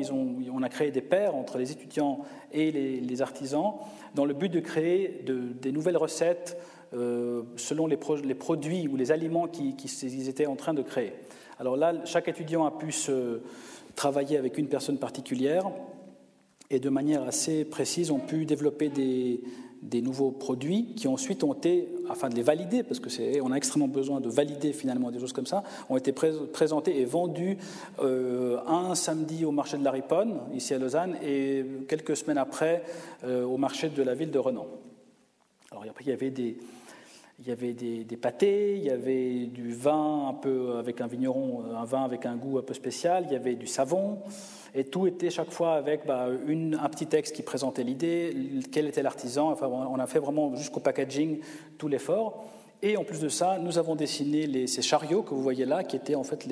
[0.54, 2.20] on a créé des paires entre les étudiants
[2.54, 3.74] et les, artisans
[4.16, 6.58] dans le but de créer de, des nouvelles recettes
[6.94, 11.12] euh, selon les, produits ou les aliments qu'ils étaient en train de créer.
[11.60, 13.40] Alors là, chaque étudiant a pu se
[13.96, 15.72] travailler avec une personne particulière
[16.70, 19.42] et de manière assez précise ont pu développer des,
[20.02, 23.56] nouveaux produits qui ensuite ont été, afin de les valider, parce que c'est, on a
[23.56, 27.58] extrêmement besoin de valider finalement des choses comme ça, ont été présentés et vendus
[28.00, 32.84] euh, un samedi au marché de la Riponne, ici à Lausanne, et quelques semaines après
[33.24, 34.68] euh, au marché de la ville de Renan.
[35.72, 36.58] Alors après, il y avait des,
[37.40, 41.66] il y avait des, pâtés, il y avait du vin un peu avec un vigneron,
[41.76, 44.20] un vin avec un goût un peu spécial, il y avait du savon,
[44.74, 48.36] et tout était chaque fois avec bah, un petit texte qui présentait l'idée,
[48.72, 49.52] quel était l'artisan.
[49.52, 51.40] Enfin, on a fait vraiment jusqu'au packaging
[51.78, 52.46] tout l'effort.
[52.84, 55.96] Et en plus de ça, nous avons dessiné ces chariots que vous voyez là, qui
[55.96, 56.48] étaient en fait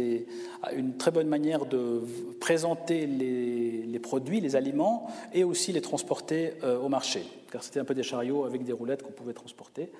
[0.76, 2.02] une très bonne manière de
[2.39, 7.24] présenter les, produits, les aliments, et aussi les transporter euh, au marché.
[7.52, 9.91] Car c'était un peu des chariots avec des roulettes qu'on pouvait transporter.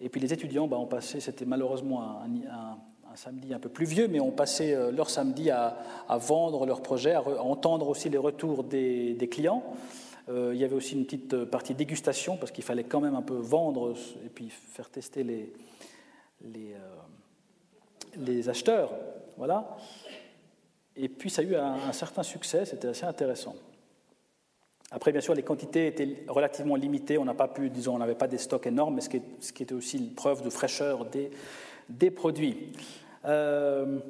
[0.00, 4.20] Et puis les étudiants bah, ont passé, c'était malheureusement un, samedi un peu pluvieux, mais
[4.20, 5.76] ont passé euh, leur samedi à,
[6.08, 9.62] vendre leurs projets, à, entendre aussi les retours des, clients.
[10.28, 13.22] Euh, il y avait aussi une petite partie dégustation, parce qu'il fallait quand même un
[13.22, 15.26] peu vendre et puis faire tester
[16.44, 16.76] euh,
[18.16, 18.92] les acheteurs.
[19.36, 19.76] Voilà.
[20.96, 23.54] Et puis ça a eu un certain succès, c'était assez intéressant.
[24.92, 27.18] Après, bien sûr, les quantités étaient relativement limitées.
[27.18, 29.52] On n'a pas pu, disons, on n'avait pas des stocks énormes, mais ce qui, ce
[29.52, 31.30] qui était aussi une preuve de fraîcheur des,
[31.88, 32.72] des produits.
[33.24, 34.00] Euh,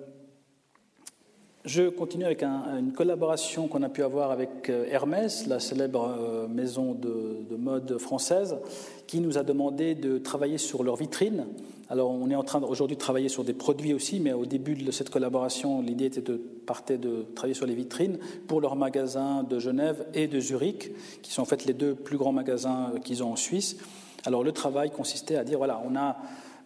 [1.65, 6.49] je continue avec une collaboration qu'on a pu avoir avec euh, Hermès, la célèbre euh,
[6.49, 8.57] maison de, de, mode française,
[9.07, 11.47] qui nous a demandé de travailler sur leurs vitrines.
[11.91, 14.75] Alors, on est en train aujourd'hui de travailler sur des produits aussi, mais au début
[14.75, 19.43] de cette collaboration, l'idée était de partir de travailler sur les vitrines pour leurs magasins
[19.43, 23.23] de Genève et de Zurich, qui sont en fait les deux plus grands magasins qu'ils
[23.23, 23.77] ont en Suisse.
[24.25, 26.17] Alors, le travail consistait à dire voilà, on a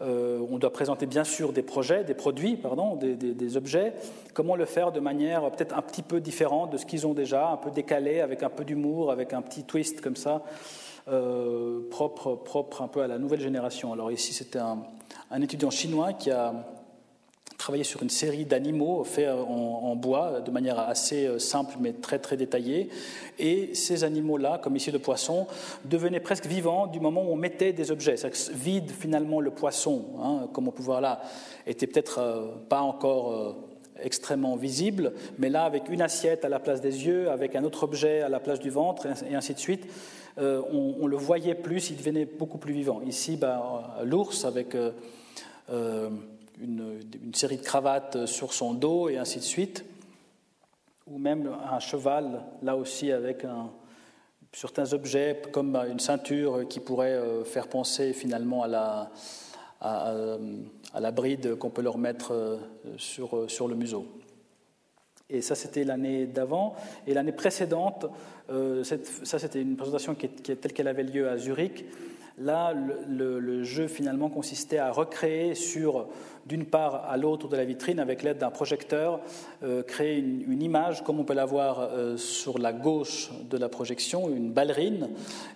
[0.02, 3.92] euh, on doit présenter bien sûr des projets, des produits, pardon, des, objets.
[4.32, 7.48] Comment le faire de manière peut-être un petit peu différente de ce qu'ils ont déjà,
[7.50, 10.42] un peu décalé, avec un peu d'humour, avec un petit twist comme ça,
[11.08, 13.92] euh, propre, propre un peu à la nouvelle génération.
[13.92, 14.82] Alors ici, c'était un,
[15.40, 16.54] étudiant chinois qui a
[17.64, 22.36] travaillé sur une série d'animaux faits en, bois de manière assez simple mais très très
[22.36, 22.90] détaillée.
[23.38, 25.46] Et ces animaux-là, comme ici le poisson,
[25.86, 28.18] devenaient presque vivants du moment où on mettait des objets.
[28.18, 31.22] Ça vide finalement le poisson, hein, comme on peut voir là,
[31.66, 32.20] était peut-être
[32.68, 33.56] pas encore
[33.98, 37.84] extrêmement visible, mais là, avec une assiette à la place des yeux, avec un autre
[37.84, 39.86] objet à la place du ventre, et ainsi de suite,
[40.36, 43.00] euh, on, le voyait plus, il devenait beaucoup plus vivant.
[43.06, 46.10] Ici, bah, l'ours, avec euh,
[46.60, 49.84] euh, une, série de cravates sur son dos, et ainsi de suite,
[51.06, 53.44] ou même un cheval, là aussi, avec
[54.52, 59.10] certains objets, comme une ceinture qui pourrait faire penser finalement à la
[60.94, 62.56] à la bride qu'on peut leur mettre euh,
[62.96, 64.06] sur, euh, sur le museau.
[65.28, 66.76] Et ça, c'était l'année d'avant.
[67.06, 68.06] Et l'année précédente,
[68.50, 71.84] euh, ça, c'était une présentation telle qu'elle avait lieu à Zurich.
[72.36, 76.08] Là, le, jeu finalement consistait à recréer sur,
[76.46, 79.20] d'une part à l'autre de la vitrine, avec l'aide d'un projecteur,
[79.62, 83.68] euh, créer une, image comme on peut la voir euh, sur la gauche de la
[83.68, 85.10] projection, une ballerine,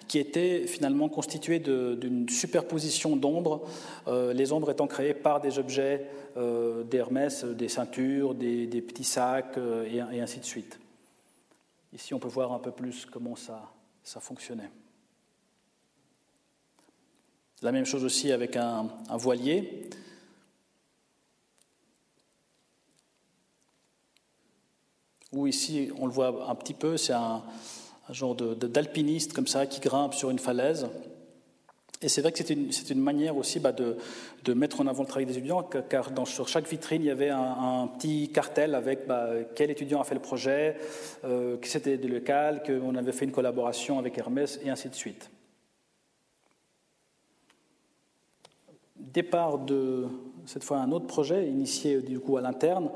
[0.07, 3.63] qui était finalement constituée d'une superposition d'ombres,
[4.07, 6.07] euh, les ombres étant créées par des objets
[6.89, 9.59] d'Hermès, des ceintures, des, petits sacs
[9.91, 10.79] et, ainsi de suite.
[11.93, 14.71] Ici, on peut voir un peu plus comment ça fonctionnait.
[17.63, 19.89] La même chose aussi avec un, voilier.
[25.33, 27.43] Ou ici, on le voit un petit peu, c'est un,
[28.11, 30.89] genre d'alpiniste comme ça qui grimpe sur une falaise.
[32.01, 33.97] Et c'est vrai que c'est une, manière aussi bah, de,
[34.45, 37.31] de, mettre en avant le travail des étudiants, car sur chaque vitrine, il y avait
[37.31, 40.77] un, petit cartel avec bah, quel étudiant a fait le projet,
[41.25, 44.95] euh, que c'était de local, qu'on avait fait une collaboration avec Hermès, et ainsi de
[44.95, 45.29] suite.
[48.99, 50.07] Départ de
[50.47, 52.91] cette fois un autre projet initié du coup à l'interne,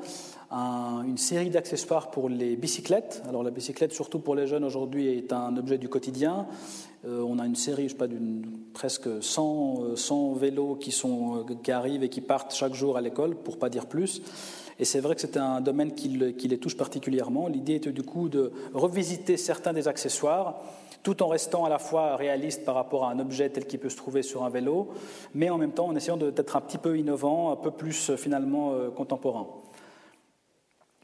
[0.50, 3.22] une série d'accessoires pour les bicyclettes.
[3.28, 6.46] Alors la bicyclette, surtout pour les jeunes aujourd'hui, est un objet du quotidien.
[7.04, 11.38] Euh, on a une série, je sais pas, d'une presque 100, 100 vélos qui, sont,
[11.38, 14.22] euh, qui arrivent et qui partent chaque jour à l'école, pour pas dire plus.
[14.78, 17.48] Et c'est vrai que c'est un domaine qui, qui les touche particulièrement.
[17.48, 20.62] L'idée était du coup de revisiter certains des accessoires
[21.02, 23.88] tout en restant à la fois réaliste par rapport à un objet tel qu'il peut
[23.88, 24.88] se trouver sur un vélo,
[25.34, 28.16] mais en même temps en essayant d'être un petit peu innovant, un peu plus euh,
[28.16, 29.46] finalement euh, contemporain.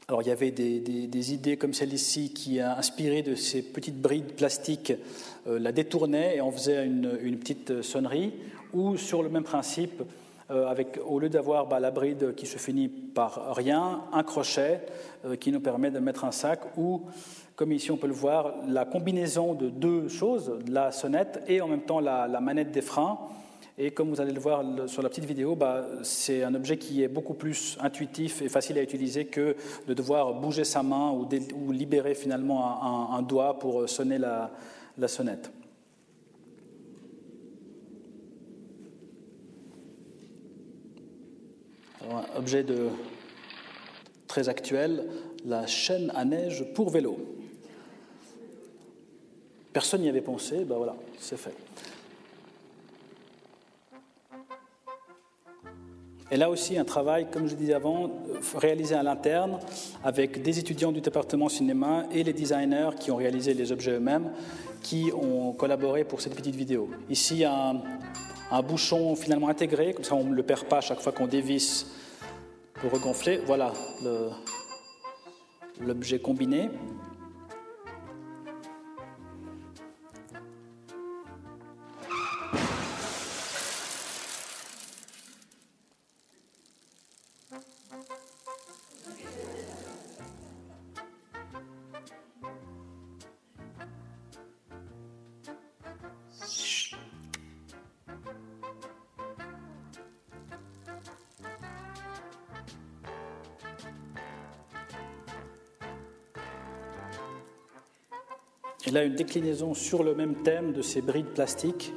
[0.07, 4.33] Alors il y avait des, idées comme celle-ci qui a inspiré de ces petites brides
[4.33, 4.93] plastiques,
[5.47, 8.33] euh, la détournaient et en faisait une, petite sonnerie,
[8.73, 10.01] ou sur le même principe,
[10.49, 14.81] avec, au lieu d'avoir bah, la bride qui se finit par rien, un crochet
[15.39, 17.03] qui nous permet de mettre un sac, ou
[17.59, 21.67] comme ici on peut le voir, la combinaison de deux choses, la sonnette et en
[21.67, 23.19] même temps la, manette des freins.
[23.77, 27.03] Et comme vous allez le voir sur la petite vidéo, bah, c'est un objet qui
[27.03, 29.57] est beaucoup plus intuitif et facile à utiliser que
[29.87, 35.51] de devoir bouger sa main ou, libérer finalement un, doigt pour sonner la sonnette.
[42.35, 42.89] Objet de,
[44.27, 45.05] très actuel,
[45.45, 47.17] la chaîne à neige pour vélo.
[49.73, 51.53] Personne n'y avait pensé, ben voilà, c'est fait.
[56.31, 58.11] Et là aussi, un travail, comme je disais avant,
[58.55, 59.59] réalisé à l'interne
[60.03, 64.31] avec des étudiants du département cinéma et les designers qui ont réalisé les objets eux-mêmes,
[64.83, 66.87] qui ont collaboré pour cette petite vidéo.
[67.09, 67.81] Ici, un,
[68.51, 71.87] un bouchon finalement intégré, comme ça on ne le perd pas chaque fois qu'on dévisse
[72.81, 73.39] pour regonfler.
[73.45, 73.73] Voilà
[75.79, 76.69] l'objet combiné.
[108.89, 111.93] Et là, une déclinaison sur le même thème de ces brides plastiques,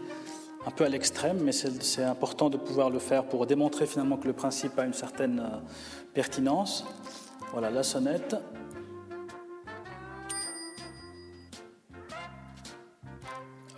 [0.66, 4.26] un peu à l'extrême, mais c'est important de pouvoir le faire pour démontrer finalement que
[4.26, 5.56] le principe a une certaine euh,
[6.12, 6.84] pertinence.
[7.52, 8.36] Voilà la sonnette.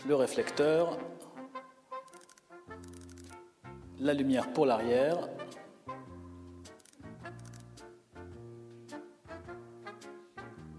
[0.09, 0.99] Le réflecteur.
[4.01, 5.29] La lumière pour l'arrière.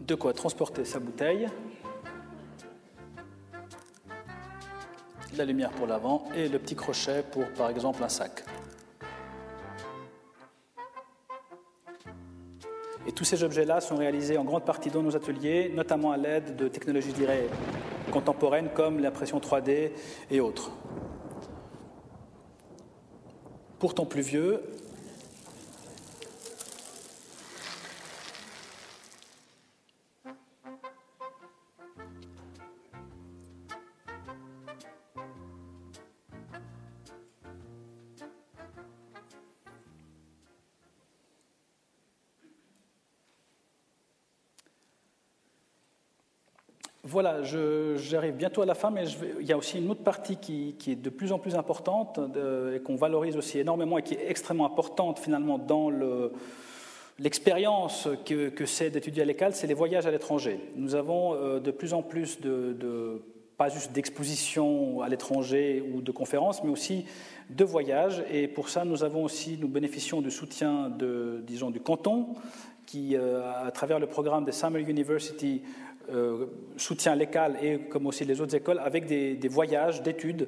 [0.02, 1.48] De quoi transporter sa bouteille.
[5.38, 8.44] La lumière pour l'avant et le petit crochet pour par exemple un sac.
[13.08, 16.56] Et tous ces objets-là sont réalisés en grande partie dans nos ateliers, notamment à l'aide
[16.56, 19.92] de technologies, je contemporaines comme l'impression 3D
[20.32, 20.72] et autres.
[23.78, 24.64] Pourtant plus vieux,
[47.08, 49.04] Voilà, j'arrive bientôt à la fin, mais
[49.40, 52.20] il y a aussi une autre partie qui, est de plus en plus importante
[52.74, 55.92] et qu'on valorise aussi énormément et qui est extrêmement importante finalement dans
[57.20, 60.60] l'expérience que, c'est d'étudier à l'école, c'est les voyages à l'étranger.
[60.78, 63.22] Nous avons euh, de plus en plus de,
[63.56, 67.06] pas juste d'expositions à l'étranger ou de conférences, mais aussi
[67.52, 68.24] de voyages.
[68.32, 72.30] Et pour ça, nous avons aussi, nous bénéficions du soutien de, disons, du canton,
[72.88, 75.62] qui, euh, à travers le programme des Summer University,
[76.14, 76.46] euh,
[76.78, 80.48] soutient l'école et comme aussi les autres écoles avec des, voyages d'études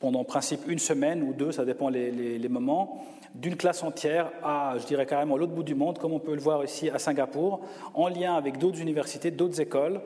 [0.00, 3.04] pendant en principe une semaine ou deux, ça dépend les, moments,
[3.34, 6.40] d'une classe entière à, je dirais carrément, l'autre bout du monde, comme on peut le
[6.40, 7.60] voir ici à Singapour,
[7.94, 10.00] en lien avec d'autres universités, d'autres écoles,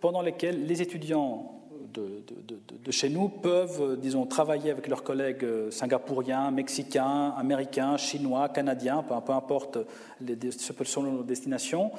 [0.00, 1.60] pendant lesquelles les étudiants
[1.92, 9.14] de, chez nous peuvent, disons, travailler avec leurs collègues singapouriens, mexicains, américains, chinois, canadiens, peu,
[9.24, 9.78] peu importe
[10.20, 11.90] les, ce sont nos destinations,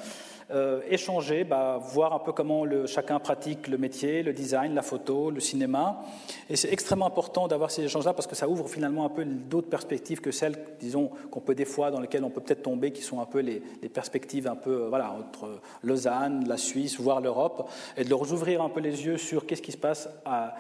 [0.53, 5.31] euh, échanger, bah, voir un peu comment chacun pratique le métier, le design, la photo,
[5.31, 6.01] le cinéma.
[6.49, 9.69] Et c'est extrêmement important d'avoir ces échanges-là parce que ça ouvre finalement un peu d'autres
[9.69, 13.01] perspectives que celles, disons, qu'on peut des fois, dans lesquelles on peut peut-être tomber, qui
[13.01, 13.61] sont un peu les,
[13.93, 18.69] perspectives un peu, voilà, entre Lausanne, la Suisse, voire l'Europe, et de leur ouvrir un
[18.69, 20.55] peu les yeux sur qu'est-ce qui se passe à,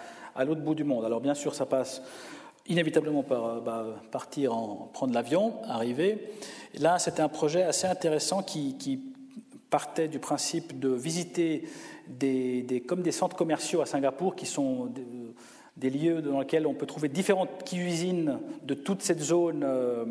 [0.45, 1.05] l'autre bout du monde.
[1.05, 2.01] Alors bien sûr, ça passe
[2.67, 6.29] inévitablement par bah, partir en prendre l'avion, arriver.
[6.79, 9.10] là, c'était un projet assez intéressant qui
[9.71, 11.63] partait du principe de visiter
[12.07, 14.91] des, comme des centres commerciaux à Singapour qui sont
[15.77, 20.05] des, lieux dans lesquels on peut trouver différentes cuisines de toute cette zone, euh,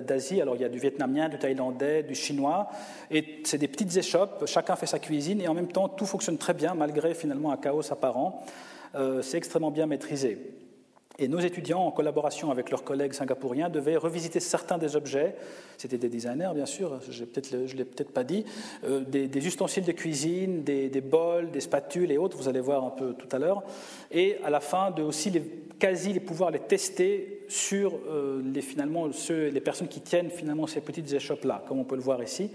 [0.00, 0.40] d'Asie.
[0.40, 2.70] Alors il y a du vietnamien, du thaïlandais, du chinois,
[3.10, 6.38] et c'est des petites échoppes, chacun fait sa cuisine, et en même temps tout fonctionne
[6.38, 8.42] très bien malgré finalement un chaos apparent.
[8.94, 10.38] Euh, c'est extrêmement bien maîtrisé.
[11.20, 15.36] Et nos étudiants, en collaboration avec leurs collègues singapouriens, devaient revisiter certains des objets.
[15.78, 18.44] C'était des designers, bien sûr, je ne l'ai peut-être pas dit.
[18.84, 22.90] Euh, des, ustensiles de cuisine, des, bols, des spatules et autres, vous allez voir un
[22.90, 23.62] peu tout à l'heure.
[24.10, 25.32] Et à la fin, de aussi
[25.78, 30.66] quasi les pouvoir les tester sur euh, les, finalement, ceux, les personnes qui tiennent finalement
[30.66, 32.50] ces petites échoppes-là, comme on peut le voir ici.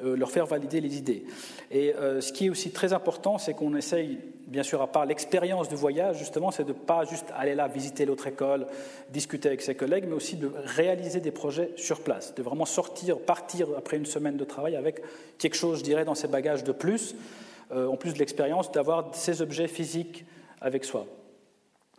[0.00, 1.24] Euh, leur faire valider les idées.
[1.72, 5.68] Et ce qui est aussi très important, c'est qu'on essaye, bien sûr, à part l'expérience
[5.68, 8.66] du voyage, justement, c'est de ne pas juste aller là, visiter l'autre école,
[9.10, 13.18] discuter avec ses collègues, mais aussi de réaliser des projets sur place, de vraiment sortir,
[13.18, 15.02] partir après une semaine de travail avec
[15.38, 17.14] quelque chose, je dirais, dans ses bagages de plus,
[17.72, 20.24] euh, en plus de l'expérience, d'avoir ces objets physiques
[20.60, 21.06] avec soi.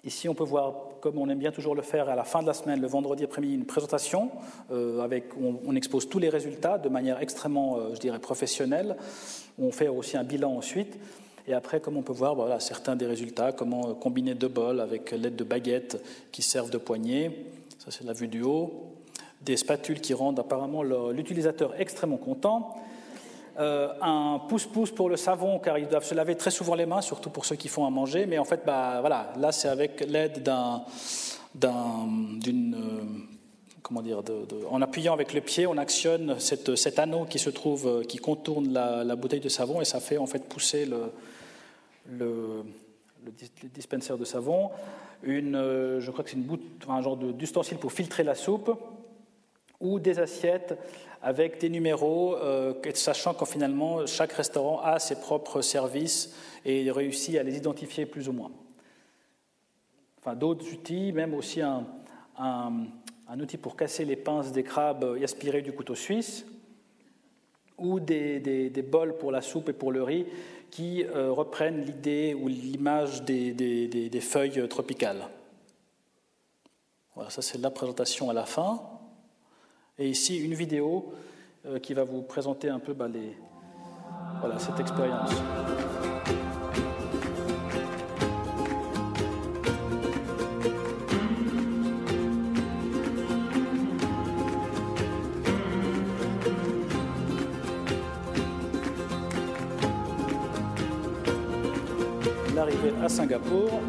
[0.03, 2.47] Ici, on peut voir, comme on aime bien toujours le faire à la fin de
[2.47, 4.31] la semaine, le vendredi après-midi, une présentation
[4.71, 8.95] euh, avec, on, on, expose tous les résultats de manière extrêmement, euh, je dirais, professionnelle.
[9.61, 10.97] On fait aussi un bilan ensuite.
[11.49, 15.35] Et après, comme on peut voir, certains des résultats, comment combiner deux bols avec l'aide
[15.35, 15.99] de baguettes
[16.31, 17.47] qui servent de poignée.
[17.79, 18.93] Ça, c'est la vue du haut.
[19.41, 22.75] Des spatules qui rendent apparemment l'utilisateur extrêmement content.
[23.57, 27.01] Euh, un pouce-pouce pour le savon, car ils doivent se laver très souvent les mains,
[27.01, 28.27] surtout pour ceux qui font à manger.
[28.27, 30.83] Mais en fait, bah, voilà, là, c'est avec l'aide d'un,
[31.55, 33.03] d'une, euh,
[33.81, 34.21] comment dire,
[34.69, 38.71] en appuyant avec le pied, on actionne cet anneau qui se trouve, euh, qui contourne
[38.71, 41.11] la, bouteille de savon, et ça fait en fait pousser le,
[42.09, 42.63] le,
[43.73, 44.71] dispensaire de savon.
[45.23, 45.53] Une,
[45.99, 48.71] je crois que c'est une un genre d'ustensile pour filtrer la soupe,
[49.79, 50.77] ou des assiettes
[51.21, 56.33] avec des numéros, euh, sachant qu'en finalement chaque restaurant a ses propres services
[56.65, 58.51] et réussit à les identifier plus ou moins.
[60.19, 61.85] Enfin, d'autres outils, même aussi un,
[63.39, 66.45] outil pour casser les pinces des crabes et aspirer du couteau suisse,
[67.81, 70.25] ou des, bols pour la soupe et pour le riz
[70.71, 75.27] qui euh, reprennent l'idée ou l'image des, feuilles tropicales.
[77.15, 78.79] Voilà, ça c'est la présentation à la fin.
[79.97, 81.13] Et ici, une vidéo
[81.65, 83.09] euh, qui va vous présenter un peu bah,
[84.57, 85.31] cette expérience.
[103.09, 103.81] Singapour.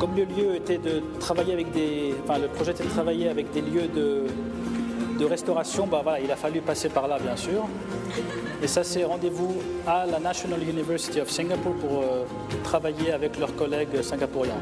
[0.00, 3.50] Comme le lieu était de travailler avec des, enfin, le projet était de travailler avec
[3.50, 4.26] des lieux de,
[5.18, 7.66] de restauration, bah voilà, il a fallu passer par là, bien sûr.
[8.60, 9.54] Et ça, c'est rendez-vous
[9.86, 12.24] à la National University of Singapore pour euh,
[12.64, 14.54] travailler avec leurs collègues singapouriens.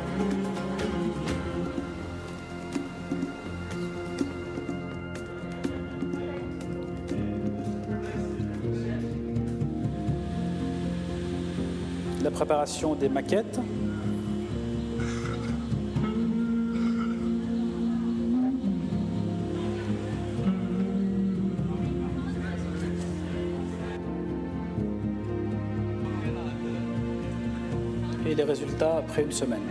[12.22, 13.58] La préparation des maquettes.
[28.46, 29.62] Résultats après une semaine,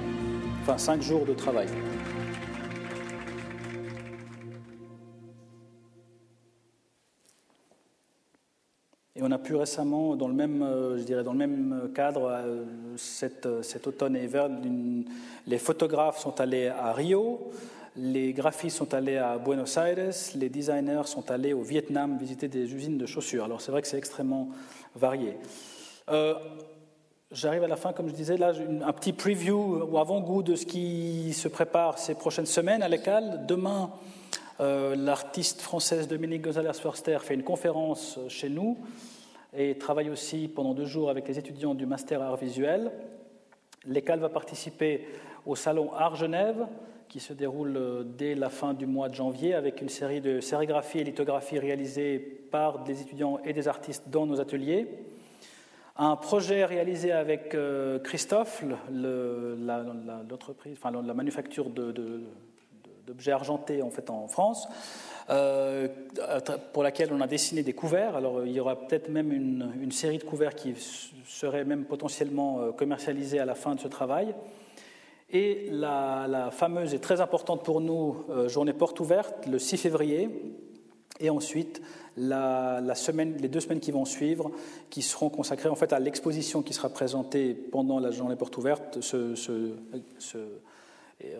[0.62, 1.68] enfin cinq jours de travail.
[9.18, 12.30] Et on a pu récemment, dans le même, euh, je dirais, dans le même cadre,
[12.30, 12.66] euh,
[13.46, 14.50] euh, cet automne et hiver,
[15.48, 17.52] les photographes sont allés à Rio,
[17.96, 22.76] les graphistes sont allés à Buenos Aires, les designers sont allés au Vietnam visiter des
[22.76, 23.46] usines de chaussures.
[23.46, 24.50] Alors c'est vrai que c'est extrêmement
[24.94, 25.38] varié.
[27.36, 28.54] J'arrive à la fin, comme je disais, là,
[28.86, 33.46] un petit preview ou avant-goût de ce qui se prépare ces prochaines semaines à l'ECAL.
[33.46, 33.92] Demain,
[34.62, 38.78] euh, l'artiste française Dominique Gonzalez-Forster fait une conférence chez nous
[39.54, 42.90] et travaille aussi pendant deux jours avec les étudiants du Master Art Visuel.
[43.86, 45.06] L'ECAL va participer
[45.46, 46.66] au salon Art Genève
[47.10, 50.40] qui se déroule euh, dès la fin du mois de janvier avec une série de
[50.40, 54.88] sérigraphies et lithographies réalisées par des étudiants et des artistes dans nos ateliers.
[55.98, 64.28] Un projet réalisé avec euh, Christophe, l'entreprise, enfin, la manufacture d'objets argentés en fait en
[64.28, 64.68] France,
[65.30, 65.88] euh,
[66.74, 68.18] pour laquelle on a dessiné des couverts.
[68.18, 70.76] Alors il y aura peut-être même une, série de couverts qui
[71.26, 74.36] seraient même potentiellement euh, commercialisés à la fin de ce travail.
[75.30, 80.30] Et la, la fameuse et très importante pour nous journée porte ouverte le 6 février.
[81.22, 81.82] Et ensuite
[82.18, 84.52] la, semaine, les deux semaines qui vont suivre,
[84.90, 89.02] qui seront consacrées en fait à l'exposition qui sera présentée pendant la journée porte ouverte,
[89.02, 89.36] se,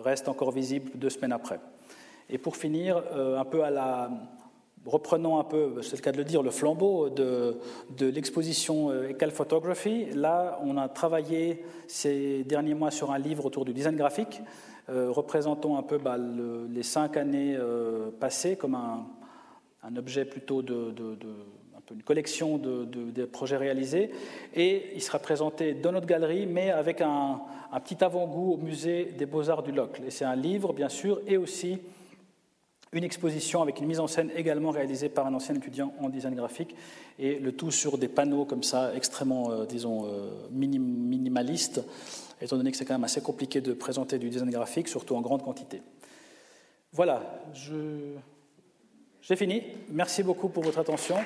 [0.02, 1.60] reste encore visible deux semaines après.
[2.28, 4.10] Et pour finir, euh, un peu à la,
[4.84, 7.56] reprenons un peu, c'est le cas de le dire, le flambeau de,
[7.96, 10.06] de l'exposition euh, Ecal Photography.
[10.06, 14.42] Là, on a travaillé ces derniers mois sur un livre autour du design graphique,
[14.88, 17.56] euh, représentant un peu bah, les cinq années
[18.18, 19.06] passées comme un,
[19.86, 20.92] un objet plutôt de,
[21.76, 24.10] un peu une collection de, projets réalisés,
[24.54, 27.40] et il sera présenté dans notre galerie, mais avec un,
[27.84, 30.02] petit avant-goût au musée des Beaux-Arts du Locle.
[30.06, 31.78] Et c'est un livre, bien sûr, et aussi
[32.92, 36.34] une exposition avec une mise en scène également réalisée par un ancien étudiant en design
[36.34, 36.74] graphique,
[37.18, 41.82] et le tout sur des panneaux comme ça, extrêmement, euh, disons, euh, minimalistes,
[42.40, 45.20] étant donné que c'est quand même assez compliqué de présenter du design graphique, surtout en
[45.20, 45.82] grande quantité.
[46.92, 48.16] Voilà, je
[49.28, 49.60] j'ai fini.
[49.90, 51.16] Merci beaucoup pour votre attention.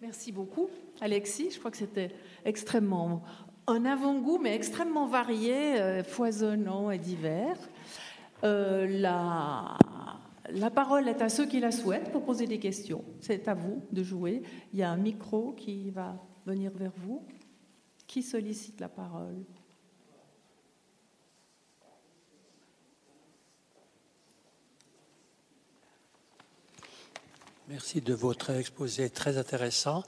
[0.00, 0.70] Merci beaucoup,
[1.02, 1.50] Alexis.
[1.50, 2.10] Je crois que c'était
[2.46, 3.22] extrêmement
[3.66, 7.58] un avant-goût, mais extrêmement varié, euh, foisonnant et divers.
[8.44, 9.76] Euh, la
[10.52, 13.04] la parole est à ceux qui la souhaitent pour poser des questions.
[13.20, 14.42] C'est à vous de jouer.
[14.72, 17.26] Il y a un micro qui va venir vers vous.
[18.06, 19.44] Qui sollicite la parole?
[27.68, 30.02] Merci de votre exposé très intéressant.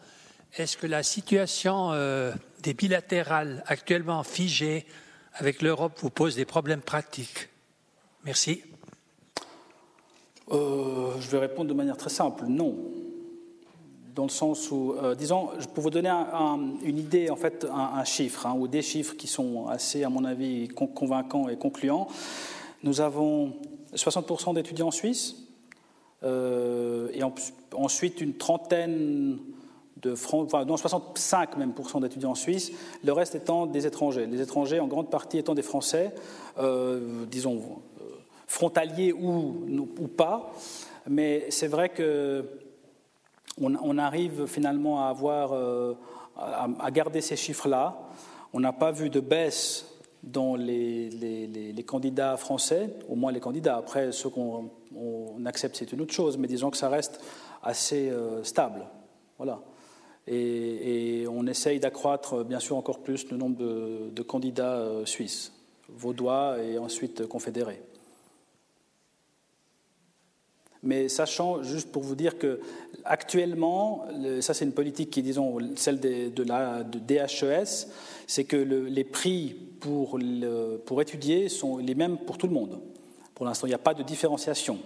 [0.57, 2.33] Est-ce que la situation euh,
[2.63, 4.87] des bilatérales actuellement figées
[5.35, 7.51] avec l'Europe vous pose des problèmes pratiques?
[8.25, 8.63] Merci.
[10.53, 12.75] Euh, je vais répondre de manière très simple, non.
[14.15, 16.13] Dans le sens où, euh, disons, peux vous donner
[16.83, 20.25] une idée, en fait, un, chiffre, hein, ou des chiffres qui sont assez, à mon
[20.25, 22.09] avis, convaincants et concluants.
[22.83, 23.53] Nous avons
[23.95, 25.37] 60% d'étudiants en Suisse,
[26.25, 27.23] euh, et
[27.75, 29.39] ensuite une trentaine
[30.03, 32.73] de enfin non 65% même d'étudiants en Suisse,
[33.05, 34.27] le reste étant des étrangers.
[34.27, 36.13] Les étrangers en grande partie étant des Français,
[37.31, 37.83] disons
[38.51, 40.53] frontalier ou, pas.
[41.09, 42.45] Mais c'est vrai que
[43.61, 45.95] on, arrive finalement à avoir, euh,
[46.37, 47.97] à, garder ces chiffres-là.
[48.53, 49.87] On n'a pas vu de baisse
[50.25, 53.77] dans les, candidats français, au moins les candidats.
[53.77, 54.71] Après, ceux qu'on
[55.47, 57.21] accepte, c'est une autre chose, mais disons que ça reste
[57.63, 58.85] assez euh, stable.
[59.39, 59.61] Voilà.
[60.27, 65.53] Et, on essaye d'accroître, bien sûr, encore plus le nombre de, de candidats euh, suisses,
[65.89, 67.81] vaudois et ensuite confédérés.
[70.83, 72.61] Mais sachant, juste pour vous dire que
[73.05, 74.07] actuellement,
[74.41, 77.89] ça c'est une politique qui disons, celle de, la, DHES,
[78.27, 80.19] c'est que les prix pour,
[80.87, 82.81] pour étudier sont les mêmes pour tout le monde.
[83.35, 84.79] Pour l'instant, il n'y a pas de différenciation.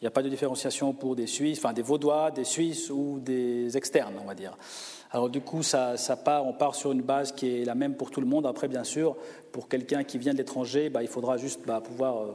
[0.00, 3.18] Il n'y a pas de différenciation pour des Suisses, enfin des Vaudois, des Suisses ou
[3.18, 4.56] des externes, on va dire.
[5.10, 8.10] Alors du coup, ça, part, on part sur une base qui est la même pour
[8.10, 8.46] tout le monde.
[8.46, 9.16] Après, bien sûr,
[9.52, 12.32] pour quelqu'un qui vient de l'étranger, bah, il faudra juste bah, pouvoir euh,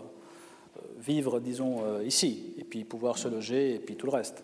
[1.02, 4.44] vivre, disons, euh, ici, et puis pouvoir se loger, et puis tout le reste.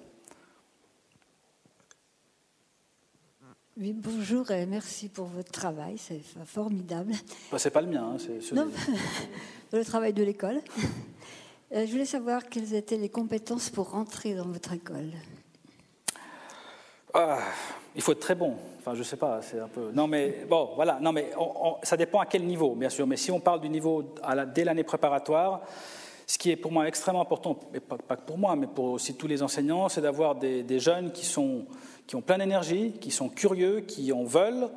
[3.80, 7.14] Oui, bonjour et merci pour votre travail, c'est formidable.
[7.52, 8.68] Bah, c'est pas le mien, hein, c'est non,
[9.72, 10.62] le travail de l'école.
[11.74, 15.12] Euh, je voulais savoir quelles étaient les compétences pour rentrer dans votre école.
[17.14, 17.40] Ah,
[17.94, 18.56] il faut être très bon.
[18.80, 19.92] Enfin, je sais pas, c'est un peu.
[19.92, 20.98] Non, mais bon, voilà.
[21.02, 21.32] Non, mais
[21.84, 23.06] ça dépend à quel niveau, bien sûr.
[23.06, 25.62] Mais si on parle du niveau à la, dès l'année préparatoire,
[26.28, 29.16] ce qui est pour moi extrêmement important, et pas, pas pour moi, mais pour aussi
[29.16, 31.66] tous les enseignants, c'est d'avoir des, des, jeunes qui, sont,
[32.06, 34.70] qui ont plein d'énergie, qui sont curieux, qui en veulent.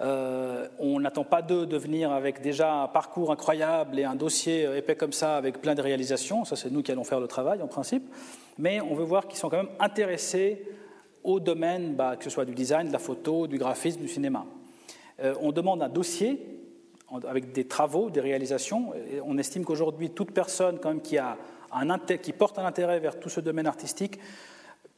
[0.00, 4.62] Euh, on n'attend pas d'eux de venir avec déjà un parcours incroyable et un dossier
[4.76, 6.44] épais comme ça avec plein de réalisations.
[6.44, 8.04] Ça, c'est nous qui allons faire le travail en principe.
[8.58, 10.64] Mais on veut voir qu'ils sont quand même intéressés
[11.22, 14.46] au domaine, bah, que ce soit du design, de la photo, du graphisme, du cinéma.
[15.20, 16.57] Euh, on demande un dossier
[17.26, 18.92] avec des travaux, des réalisations.
[19.24, 21.36] On estime qu'aujourd'hui, toute personne quand même qui, a
[21.72, 24.18] un, qui porte un intérêt vers tout ce domaine artistique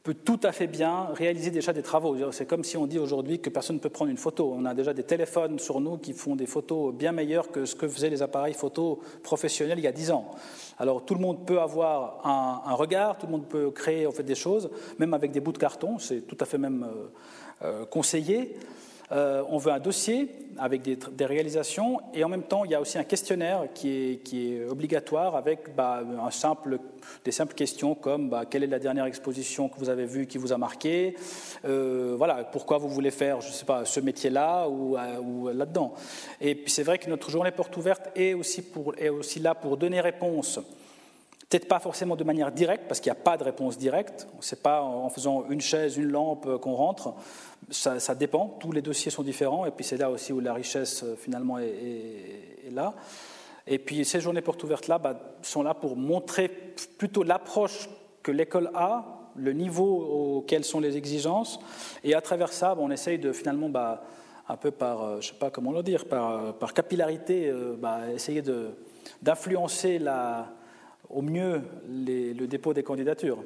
[0.03, 2.31] peut tout à fait bien réaliser déjà des travaux.
[2.31, 4.51] C'est comme si on dit aujourd'hui que personne ne peut prendre une photo.
[4.55, 7.75] On a déjà des téléphones sur nous qui font des photos bien meilleures que ce
[7.75, 10.31] que faisaient les appareils photo professionnels il y a dix ans.
[10.79, 14.23] Alors tout le monde peut avoir un, regard, tout le monde peut créer en fait
[14.23, 17.85] des choses, même avec des bouts de carton, c'est tout à fait même euh, euh,
[17.85, 18.55] conseillé.
[19.11, 22.81] Euh, on veut un dossier avec des, réalisations et en même temps, il y a
[22.81, 26.01] aussi un questionnaire qui est, obligatoire avec bah,
[27.25, 30.37] des simples questions comme bah, quelle est la dernière exposition que vous avez vue qui
[30.37, 31.15] vous a marqué,
[31.65, 35.93] euh, voilà, pourquoi vous voulez faire, je sais pas, ce métier-là ou, euh, là-dedans?
[36.39, 38.63] Et puis c'est vrai que notre journée porte ouverte est aussi,
[39.39, 40.59] là pour donner réponse
[41.49, 44.25] Peut-être pas forcément de manière directe, parce qu'il n'y a pas de réponse directe.
[44.39, 47.13] Ce n'est pas en faisant une chaise, une lampe qu'on rentre.
[47.71, 48.57] Ça, dépend.
[48.59, 49.65] Tous les dossiers sont différents.
[49.65, 52.93] Et puis c'est là aussi où la richesse, euh, finalement, est, là.
[53.65, 56.49] Et puis ces journées portes ouvertes-là bah, sont là pour montrer
[56.97, 57.89] plutôt l'approche
[58.23, 61.59] que l'école a, le niveau auquel sont les exigences.
[62.03, 64.03] Et à travers ça, bah, on essaye de finalement, bah,
[64.49, 67.53] un peu par, euh, je sais pas comment le dire, par, par capillarité,
[68.13, 68.43] essayer
[69.21, 70.01] d'influencer
[71.09, 73.43] au mieux le dépôt des candidatures.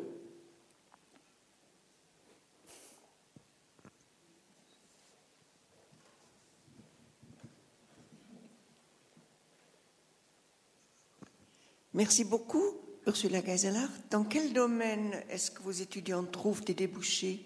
[11.95, 12.61] Merci beaucoup,
[13.07, 13.87] Ursula Geiselach.
[14.11, 17.39] Dans quel domaine est-ce que vos étudiants trouvent des débouchés?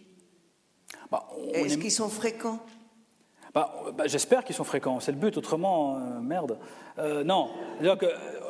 [1.12, 2.58] Bah, Est-ce qu'ils sont fréquents?
[3.54, 6.58] Bah, bah, J'espère qu'ils sont fréquents, c'est le but, autrement, euh, merde.
[6.98, 7.52] Euh, non,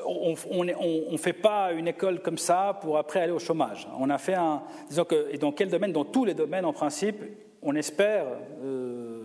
[0.06, 0.64] on
[1.12, 3.86] ne fait pas une école comme ça pour après aller au chômage.
[4.00, 4.64] On a fait un.
[4.88, 5.92] Disons que, et dans quel domaine?
[5.92, 7.22] Dans tous les domaines, en principe,
[7.62, 8.26] on espère
[8.64, 9.24] euh,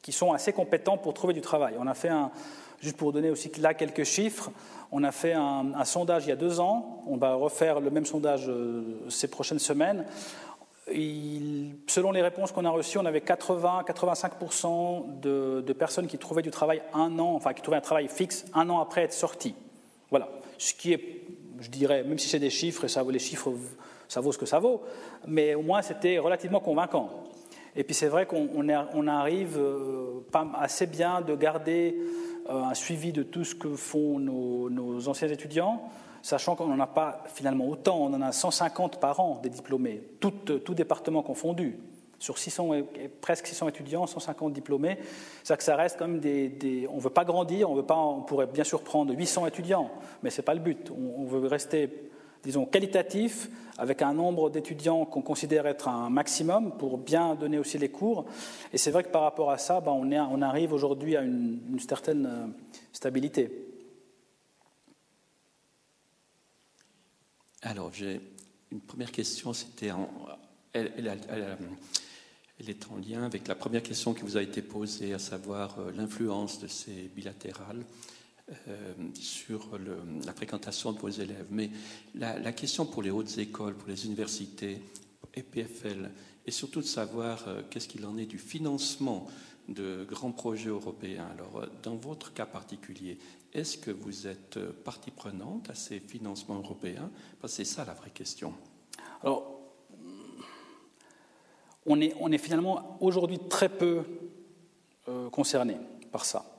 [0.00, 1.74] qu'ils sont assez compétents pour trouver du travail.
[1.76, 2.30] On a fait un.
[2.84, 4.50] Juste pour donner aussi là quelques chiffres,
[4.92, 7.02] on a fait un, sondage il y a deux ans.
[7.06, 8.50] On va refaire le même sondage
[9.08, 10.04] ces prochaines semaines
[11.86, 16.82] selon les réponses qu'on a reçues, on avait 80-85% de, personnes qui trouvaient du travail
[16.92, 19.54] un an, enfin qui trouvaient un travail fixe un an après être sorties.
[20.10, 20.28] Voilà.
[20.58, 21.22] Ce qui est,
[21.60, 23.52] je dirais, même si c'est des chiffres, et ça, les chiffres,
[24.08, 24.82] ça vaut ce que ça vaut,
[25.26, 27.10] mais au moins c'était relativement convaincant.
[27.76, 30.20] Et puis c'est vrai qu'on arrive euh,
[30.56, 35.82] assez bien de garder euh, un suivi de tout ce que font nos anciens étudiants
[36.24, 40.02] sachant qu'on n'en a pas finalement autant, on en a 150 par an des diplômés,
[40.20, 41.78] tout, tout département confondu.
[42.18, 42.70] Sur 600,
[43.20, 44.98] presque 600 étudiants, 150 diplômés,
[45.42, 48.22] c'est que ça reste comme des, On ne veut pas grandir, on, veut pas, on
[48.22, 49.90] pourrait bien sûr prendre 800 étudiants,
[50.22, 50.90] mais ce n'est pas le but.
[50.90, 51.90] On, veut rester,
[52.44, 57.78] disons, qualitatif, avec un nombre d'étudiants qu'on considère être un maximum pour bien donner aussi
[57.78, 58.26] les cours.
[58.72, 62.26] Et c'est vrai que par rapport à ça, ben, on, arrive aujourd'hui à une, certaine
[62.26, 62.46] euh,
[62.92, 63.50] stabilité.
[67.62, 68.20] Alors, j'ai
[68.70, 69.90] une première question, c'était
[70.72, 71.08] elle,
[72.68, 75.90] est en lien avec la première question qui vous a été posée, à savoir euh,
[75.96, 77.84] l'influence de ces bilatérales
[78.68, 79.78] euh, sur
[80.26, 81.46] la fréquentation de vos élèves.
[81.50, 81.70] Mais
[82.14, 84.80] la, question pour les hautes écoles, pour les universités
[85.34, 86.10] et PFL,
[86.46, 89.26] est surtout de savoir euh, qu'est-ce qu'il en est du financement
[89.68, 91.26] de grands projets européens.
[91.32, 93.18] Alors, dans votre cas particulier,
[93.54, 97.10] est-ce que vous êtes partie prenante à ces financements européens?
[97.40, 98.52] Parce que c'est ça la vraie question.
[99.22, 99.54] Alors,
[101.86, 104.04] on est, finalement aujourd'hui très peu
[105.08, 105.76] euh, concerné
[106.12, 106.53] par ça.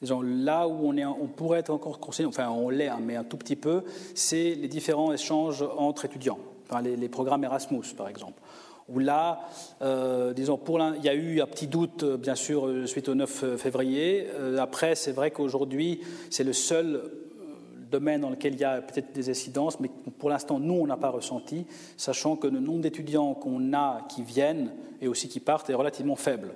[0.00, 3.36] Disons, là où on, pourrait être encore concerné, enfin on l'est, hein, mais un tout
[3.36, 3.82] petit peu,
[4.14, 6.38] c'est les différents échanges entre étudiants,
[6.82, 8.40] les, programmes Erasmus par exemple.
[8.88, 9.40] Où là,
[9.82, 13.14] euh, disons, pour il y a eu un petit doute, euh, bien sûr, suite au
[13.14, 14.28] 9 février.
[14.58, 17.02] après, c'est vrai qu'aujourd'hui, c'est le seul
[17.90, 20.96] domaine dans lequel il y a peut-être des incidences, mais pour l'instant, nous, on n'a
[20.96, 25.70] pas ressenti, sachant que le nombre d'étudiants qu'on a qui viennent et aussi qui partent
[25.70, 26.54] est relativement faible.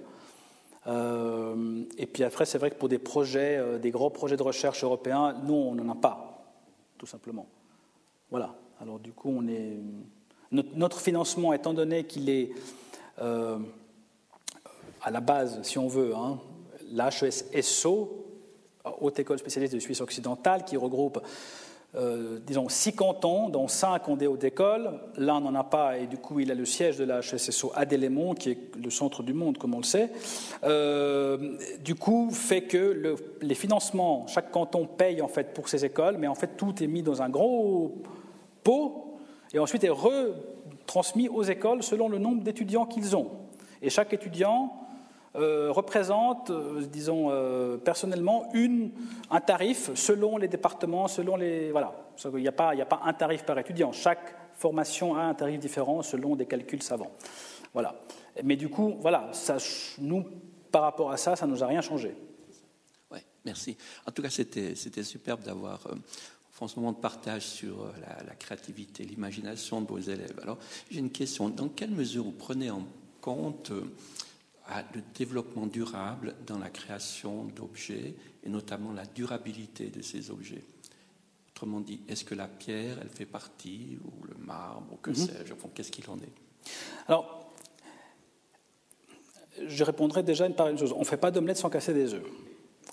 [0.86, 4.42] Euh, et puis après, c'est vrai que pour des projets, euh, des gros projets de
[4.42, 6.44] recherche européens, nous, on n'en a pas,
[6.98, 7.46] tout simplement.
[8.30, 8.54] Voilà.
[8.80, 9.76] Alors du coup, on est...
[10.50, 12.50] notre, financement, étant donné qu'il est
[13.20, 13.58] euh,
[15.02, 16.40] à la base, si on veut, hein,
[16.90, 18.26] l'HESSO,
[19.00, 21.20] Haute École spécialiste de Suisse occidentale, qui regroupe
[21.94, 24.90] euh, disons, six cantons, dont cinq ont des hautes écoles.
[25.18, 27.70] Là, on n'en a pas, et du coup, il a le siège de la HSSO
[27.74, 30.10] à Delémont, qui est le centre du monde, comme on le sait.
[30.64, 35.84] Euh, du coup, fait que le, les financements, chaque canton paye en fait pour ses
[35.84, 38.02] écoles, mais en fait, tout est mis dans un gros
[38.64, 39.18] pot,
[39.52, 43.30] et ensuite est retransmis aux écoles selon le nombre d'étudiants qu'ils ont.
[43.82, 44.72] Et chaque étudiant
[45.34, 48.52] euh, représente, euh, disons euh, personnellement,
[49.30, 51.70] un tarif selon les départements, selon les.
[51.72, 51.94] Voilà.
[52.24, 53.92] Il n'y a, pas, un tarif par étudiant.
[53.92, 57.12] Chaque formation a un tarif différent selon des calculs savants.
[57.72, 57.98] Voilà.
[58.44, 59.30] Mais du coup, voilà,
[59.98, 60.26] nous,
[60.70, 62.14] par rapport à ça, ça ne nous a rien changé.
[63.10, 63.78] Oui, merci.
[64.06, 65.80] En tout cas, c'était superbe d'avoir
[66.60, 70.38] en ce moment de partage sur la, la créativité, l'imagination de vos élèves.
[70.42, 70.58] Alors,
[70.90, 71.48] j'ai une question.
[71.48, 72.84] Dans quelle mesure vous prenez en
[73.20, 73.72] compte
[74.94, 80.64] le développement durable dans la création d'objets et notamment la durabilité de ces objets.
[81.50, 85.16] Autrement dit, est-ce que la pierre, elle fait partie, ou le marbre, ou que mhm.
[85.16, 86.32] sais-je, qu'est-ce qu'il en est?
[87.06, 87.52] Alors,
[89.66, 90.92] je répondrai déjà par une chose.
[90.92, 92.24] On ne fait pas d'omelette sans casser des œufs.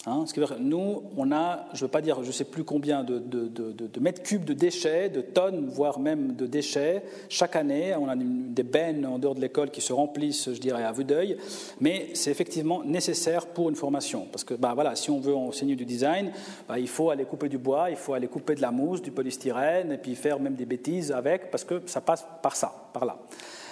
[0.10, 0.26] Hein,
[0.60, 3.22] nous, on a, je ne veux pas dire, je ne sais plus combien de,
[4.00, 7.04] mètres cubes de déchets, de tonnes, voire même de déchets.
[7.30, 10.84] Chaque année, on a des bennes en dehors de l'école qui se remplissent, je dirais,
[10.84, 11.38] à vue d'œil.
[11.80, 14.28] Mais c'est effectivement nécessaire pour une formation.
[14.32, 16.32] Parce que bah, voilà, si on veut enseigner du design,
[16.68, 19.12] bah, il faut aller couper du bois, il faut aller couper de la mousse, du
[19.12, 23.06] polystyrène, et puis faire même des bêtises avec, parce que ça passe par ça, par
[23.06, 23.20] là.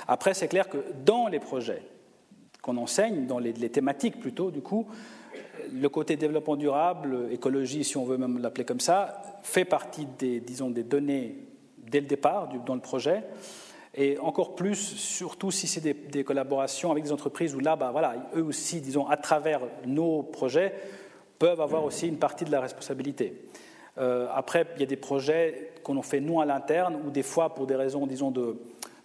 [0.07, 1.81] Après, c'est clair que dans les projets
[2.61, 4.85] qu'on enseigne, dans les, les thématiques plutôt, du coup,
[5.73, 10.39] le côté développement durable, écologie, si on veut même l'appeler comme ça, fait partie des,
[10.39, 11.35] disons, des données
[11.77, 13.23] dès le départ dans le projet.
[13.95, 18.15] Et encore plus, surtout si c'est des, collaborations avec des entreprises où là, bah, voilà,
[18.35, 20.73] eux aussi, disons, à travers nos projets,
[21.39, 23.45] peuvent avoir aussi une partie de la responsabilité.
[23.97, 27.55] Euh, après, il y a des projets qu'on fait nous à l'interne, où des fois,
[27.55, 28.31] pour des raisons, disons,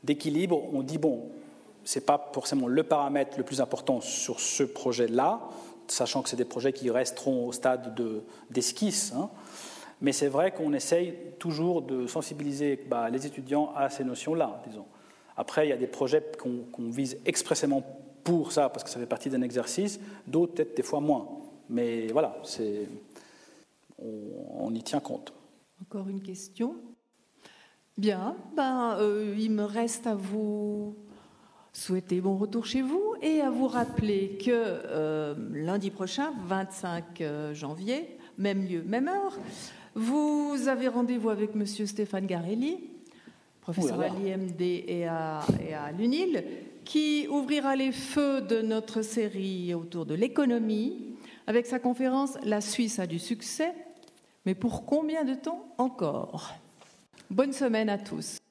[0.04, 1.30] d'équilibre, on dit, bon,
[1.84, 5.40] ce n'est pas forcément le paramètre le plus important sur ce projet-là,
[5.88, 7.94] sachant que c'est des projets qui resteront au stade
[8.50, 9.12] d'esquisse.
[9.16, 9.30] Hein.
[10.00, 14.62] Mais c'est vrai qu'on essaye toujours de sensibiliser bah, les étudiants à ces notions-là.
[15.36, 17.82] Après, il y a des projets qu'on vise expressément
[18.24, 21.28] pour ça, parce que ça fait partie d'un exercice, d'autres peut-être des fois moins.
[21.68, 22.36] Mais voilà,
[23.98, 24.06] on,
[24.58, 25.32] on, y tient compte.
[25.80, 26.76] Encore une question?
[27.96, 30.96] Bien, ben, euh, il me reste à vous
[31.72, 37.54] souhaiter bon retour chez vous et à vous rappeler que euh, lundi prochain, 25 euh,
[37.54, 39.38] janvier, même lieu, même heure,
[39.94, 42.78] vous avez rendez-vous avec Monsieur Stéphane Garelli,
[43.60, 46.44] professeur à l'IMD et à, et à l'UNIL,
[46.84, 51.16] qui ouvrira les feux de notre série autour de l'économie
[51.46, 53.72] avec sa conférence La Suisse a du succès,
[54.46, 56.54] mais pour combien de temps encore?
[57.30, 58.41] Bonne semaine à tous.